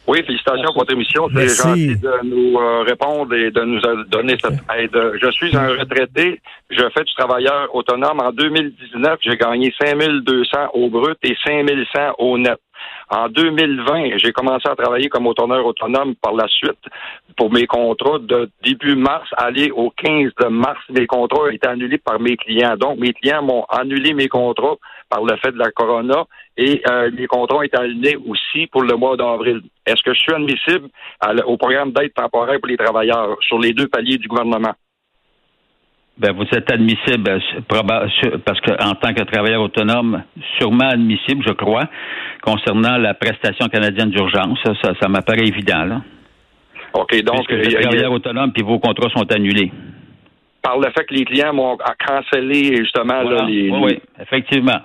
Oui, 0.08 0.24
félicitations 0.24 0.72
pour 0.72 0.78
votre 0.78 0.94
émission. 0.94 1.28
C'est 1.34 1.48
gentil 1.48 1.96
de 1.96 2.24
nous 2.24 2.58
euh, 2.58 2.82
répondre 2.82 3.34
et 3.34 3.50
de 3.50 3.60
nous 3.60 3.78
donner 4.06 4.38
cette 4.42 4.58
aide. 4.78 4.98
Je 5.20 5.30
suis 5.30 5.54
un 5.54 5.68
retraité. 5.68 6.40
Je 6.70 6.82
fais 6.94 7.04
du 7.04 7.14
travailleur 7.14 7.74
autonome. 7.74 8.18
En 8.20 8.32
2019, 8.32 9.18
j'ai 9.20 9.36
gagné 9.36 9.72
5200 9.78 10.70
au 10.72 10.88
brut 10.88 11.18
et 11.22 11.36
5100 11.44 12.14
au 12.18 12.38
net. 12.38 12.58
En 13.10 13.28
2020, 13.28 14.18
j'ai 14.18 14.32
commencé 14.32 14.68
à 14.68 14.76
travailler 14.76 15.08
comme 15.08 15.26
autonome 15.26 16.14
par 16.20 16.34
la 16.34 16.46
suite 16.48 16.78
pour 17.36 17.50
mes 17.50 17.66
contrats 17.66 18.18
de 18.18 18.50
début 18.62 18.96
mars 18.96 19.26
aller 19.36 19.70
au 19.70 19.90
15 19.90 20.32
de 20.40 20.48
mars. 20.48 20.78
Mes 20.90 21.06
contrats 21.06 21.44
ont 21.44 21.50
été 21.50 21.66
annulés 21.66 21.98
par 21.98 22.20
mes 22.20 22.36
clients. 22.36 22.76
Donc, 22.76 22.98
mes 22.98 23.14
clients 23.14 23.42
m'ont 23.42 23.64
annulé 23.70 24.12
mes 24.12 24.28
contrats 24.28 24.76
par 25.08 25.24
le 25.24 25.36
fait 25.36 25.52
de 25.52 25.58
la 25.58 25.70
corona 25.70 26.24
et 26.58 26.82
euh, 26.90 27.10
les 27.10 27.26
contrats 27.26 27.58
ont 27.58 27.62
été 27.62 27.78
annulés 27.78 28.18
aussi 28.28 28.66
pour 28.66 28.82
le 28.82 28.94
mois 28.96 29.16
d'avril. 29.16 29.62
Est-ce 29.86 30.02
que 30.02 30.12
je 30.12 30.20
suis 30.20 30.34
admissible 30.34 30.88
au 31.46 31.56
programme 31.56 31.92
d'aide 31.92 32.12
temporaire 32.12 32.58
pour 32.60 32.68
les 32.68 32.76
travailleurs 32.76 33.38
sur 33.40 33.58
les 33.58 33.72
deux 33.72 33.88
paliers 33.88 34.18
du 34.18 34.28
gouvernement? 34.28 34.74
Ben, 36.18 36.32
vous 36.32 36.42
êtes 36.52 36.70
admissible 36.72 37.30
euh, 37.30 38.38
parce 38.44 38.60
que 38.60 38.72
en 38.84 38.94
tant 38.96 39.14
que 39.14 39.22
travailleur 39.22 39.62
autonome, 39.62 40.24
sûrement 40.58 40.88
admissible, 40.88 41.44
je 41.46 41.52
crois, 41.52 41.84
concernant 42.42 42.98
la 42.98 43.14
prestation 43.14 43.68
canadienne 43.68 44.10
d'urgence. 44.10 44.58
Ça, 44.64 44.92
ça, 45.00 45.08
m'apparaît 45.08 45.46
évident, 45.46 45.84
là. 45.84 46.00
OK, 46.94 47.22
donc. 47.22 47.48
Vous 47.48 47.56
êtes 47.56 47.80
travailleur 47.80 48.10
autonome 48.10 48.52
puis 48.52 48.64
vos 48.64 48.80
contrats 48.80 49.10
sont 49.10 49.30
annulés. 49.32 49.70
Par 50.60 50.78
le 50.78 50.90
fait 50.90 51.04
que 51.04 51.14
les 51.14 51.24
clients 51.24 51.54
m'ont 51.54 51.78
cancellé, 52.04 52.76
justement, 52.78 53.22
là, 53.22 53.44
les. 53.44 53.70
Oui, 53.70 53.78
oui, 53.80 53.98
effectivement. 54.20 54.80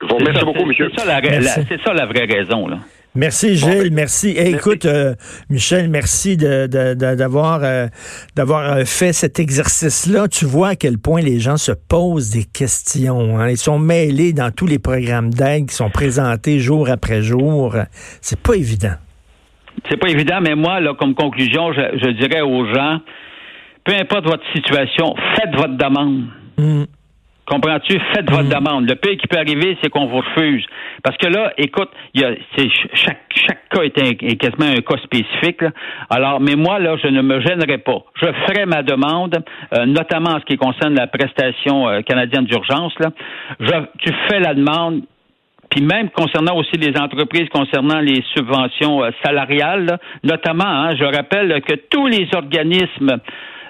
Je 0.00 0.06
vous 0.06 0.16
remercie 0.16 0.44
beaucoup, 0.46 0.64
monsieur. 0.64 0.90
C'est 0.96 1.80
ça, 1.82 1.92
la 1.92 2.06
vraie 2.06 2.24
raison, 2.24 2.68
là. 2.68 2.78
Merci 3.14 3.56
Gilles, 3.56 3.90
ben, 3.90 3.94
merci. 3.94 4.30
écoute, 4.38 4.86
euh, 4.86 5.14
Michel, 5.50 5.90
merci 5.90 6.38
d'avoir 6.38 7.60
euh, 7.62 7.86
d'avoir 8.34 8.72
euh, 8.72 8.84
fait 8.86 9.12
cet 9.12 9.38
exercice-là. 9.38 10.28
Tu 10.28 10.46
vois 10.46 10.68
à 10.68 10.76
quel 10.76 10.96
point 10.96 11.20
les 11.20 11.38
gens 11.38 11.58
se 11.58 11.72
posent 11.72 12.30
des 12.30 12.44
questions. 12.44 13.38
Hein. 13.38 13.50
Ils 13.50 13.58
sont 13.58 13.78
mêlés 13.78 14.32
dans 14.32 14.50
tous 14.50 14.66
les 14.66 14.78
programmes 14.78 15.28
d'aide 15.28 15.68
qui 15.68 15.74
sont 15.74 15.90
présentés 15.90 16.58
jour 16.58 16.88
après 16.88 17.20
jour. 17.20 17.76
C'est 18.22 18.40
pas 18.40 18.54
évident. 18.54 18.94
C'est 19.90 19.98
pas 19.98 20.08
évident, 20.08 20.40
mais 20.40 20.54
moi, 20.54 20.80
là, 20.80 20.94
comme 20.98 21.14
conclusion, 21.14 21.72
je, 21.72 22.10
dirais 22.12 22.40
aux 22.40 22.66
gens, 22.72 23.00
peu 23.84 23.92
importe 23.94 24.24
votre 24.24 24.44
situation, 24.54 25.14
faites 25.36 25.54
votre 25.54 25.76
demande. 25.76 26.24
Mmh. 26.56 26.84
Comprends-tu? 27.46 27.98
Faites 28.14 28.30
votre 28.30 28.44
mm. 28.44 28.48
demande. 28.48 28.88
Le 28.88 28.94
pire 28.94 29.16
qui 29.16 29.26
peut 29.26 29.38
arriver, 29.38 29.76
c'est 29.82 29.90
qu'on 29.90 30.06
vous 30.06 30.18
refuse. 30.18 30.64
Parce 31.02 31.16
que 31.16 31.26
là, 31.26 31.52
écoute, 31.58 31.90
y 32.14 32.24
a, 32.24 32.34
chaque, 32.94 33.22
chaque 33.34 33.68
cas 33.68 33.82
est, 33.82 34.36
quasiment 34.36 34.66
un 34.66 34.80
cas 34.80 34.96
spécifique. 35.02 35.60
Alors, 36.08 36.40
mais 36.40 36.54
moi, 36.54 36.78
là, 36.78 36.96
je 37.02 37.08
ne 37.08 37.20
me 37.20 37.40
gênerai 37.40 37.78
pas. 37.78 37.98
Je 38.20 38.26
ferai 38.46 38.64
ma 38.66 38.82
demande, 38.82 39.42
euh, 39.74 39.86
notamment 39.86 40.30
en 40.30 40.40
ce 40.40 40.44
qui 40.44 40.56
concerne 40.56 40.94
la 40.94 41.08
prestation 41.08 41.88
euh, 41.88 42.02
canadienne 42.02 42.44
d'urgence. 42.44 42.92
Là. 43.00 43.10
Je, 43.58 43.72
tu 43.98 44.14
fais 44.28 44.38
la 44.38 44.54
demande, 44.54 45.02
puis 45.68 45.82
même 45.82 46.10
concernant 46.10 46.56
aussi 46.56 46.76
les 46.76 46.96
entreprises, 47.00 47.48
concernant 47.48 47.98
les 47.98 48.22
subventions 48.36 49.02
euh, 49.02 49.10
salariales, 49.24 49.98
notamment, 50.22 50.64
hein, 50.64 50.90
je 50.96 51.04
rappelle 51.04 51.60
que 51.62 51.74
tous 51.90 52.06
les 52.06 52.28
organismes 52.34 53.18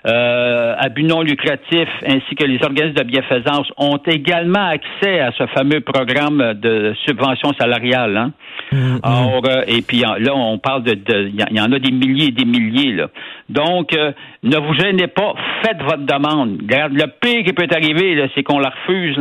euh, 0.06 0.74
à 0.76 0.88
but 0.88 1.04
non 1.04 1.22
lucratif 1.22 1.88
ainsi 2.06 2.34
que 2.34 2.44
les 2.44 2.62
organismes 2.62 2.94
de 2.94 3.04
bienfaisance 3.04 3.68
ont 3.76 3.98
également 4.06 4.66
accès 4.66 5.20
à 5.20 5.30
ce 5.32 5.46
fameux 5.48 5.80
programme 5.80 6.54
de 6.54 6.92
subvention 7.06 7.52
salariale. 7.58 8.16
Hein? 8.16 8.32
Mm-hmm. 8.72 9.00
Or, 9.04 9.42
euh, 9.46 9.62
et 9.66 9.82
puis 9.82 9.98
là, 9.98 10.34
on 10.34 10.58
parle 10.58 10.82
de, 10.82 11.28
il 11.28 11.56
y, 11.56 11.60
en 11.60 11.72
a 11.72 11.78
des 11.78 11.92
milliers 11.92 12.28
et 12.28 12.32
des 12.32 12.44
milliers 12.44 12.92
là. 12.92 13.08
Donc, 13.48 13.94
euh, 13.94 14.12
ne 14.42 14.56
vous 14.56 14.74
gênez 14.74 15.08
pas, 15.08 15.34
faites 15.62 15.80
votre 15.82 16.04
demande. 16.04 16.62
le 16.62 17.06
pire 17.20 17.44
qui 17.44 17.52
peut 17.52 17.68
arriver, 17.70 18.28
c'est 18.34 18.42
qu'on 18.42 18.58
la 18.58 18.70
refuse. 18.70 19.18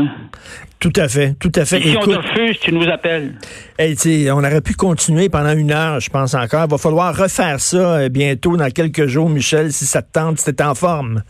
Tout 0.82 0.94
à 0.96 1.08
fait, 1.08 1.36
tout 1.40 1.52
à 1.54 1.64
fait. 1.64 1.78
Et 1.78 1.92
si 1.92 1.98
on 1.98 2.08
te 2.08 2.18
refuse, 2.18 2.58
tu 2.60 2.74
nous 2.74 2.90
appelles. 2.90 3.36
Hey, 3.78 3.96
on 4.32 4.40
aurait 4.40 4.62
pu 4.62 4.74
continuer 4.74 5.30
pendant 5.30 5.56
une 5.56 5.72
heure, 5.72 6.00
je 6.00 6.10
pense 6.10 6.34
encore. 6.34 6.66
Il 6.66 6.72
va 6.72 6.80
falloir 6.80 7.16
refaire 7.16 7.60
ça 7.60 7.78
euh, 7.78 8.10
bientôt, 8.10 8.58
dans 8.58 8.70
quelques 8.72 9.06
jours, 9.06 9.30
Michel, 9.30 9.72
si 9.72 9.86
ça 9.86 10.02
te 10.02 10.12
tente, 10.12 10.40
si 10.40 10.46
t'es 10.52 10.64
en 10.64 10.74
forme. 10.74 11.22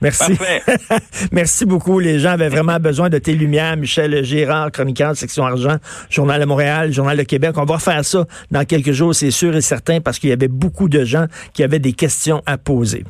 Merci. 0.00 0.38
Merci 1.32 1.66
beaucoup. 1.66 1.98
Les 1.98 2.20
gens 2.20 2.30
avaient 2.30 2.48
vraiment 2.48 2.78
besoin 2.78 3.08
de 3.08 3.18
tes 3.18 3.32
lumières. 3.32 3.76
Michel 3.76 4.22
Girard, 4.22 4.70
chroniqueur 4.70 5.10
de 5.10 5.16
Section 5.16 5.44
Argent, 5.44 5.78
Journal 6.08 6.40
de 6.40 6.46
Montréal, 6.46 6.92
Journal 6.92 7.16
de 7.16 7.24
Québec. 7.24 7.54
On 7.56 7.64
va 7.64 7.74
refaire 7.74 8.04
ça 8.04 8.24
dans 8.52 8.64
quelques 8.64 8.92
jours, 8.92 9.12
c'est 9.12 9.32
sûr 9.32 9.56
et 9.56 9.60
certain, 9.60 10.00
parce 10.00 10.20
qu'il 10.20 10.30
y 10.30 10.32
avait 10.32 10.46
beaucoup 10.46 10.88
de 10.88 11.04
gens 11.04 11.26
qui 11.52 11.64
avaient 11.64 11.80
des 11.80 11.94
questions 11.94 12.44
à 12.46 12.58
poser. 12.58 13.02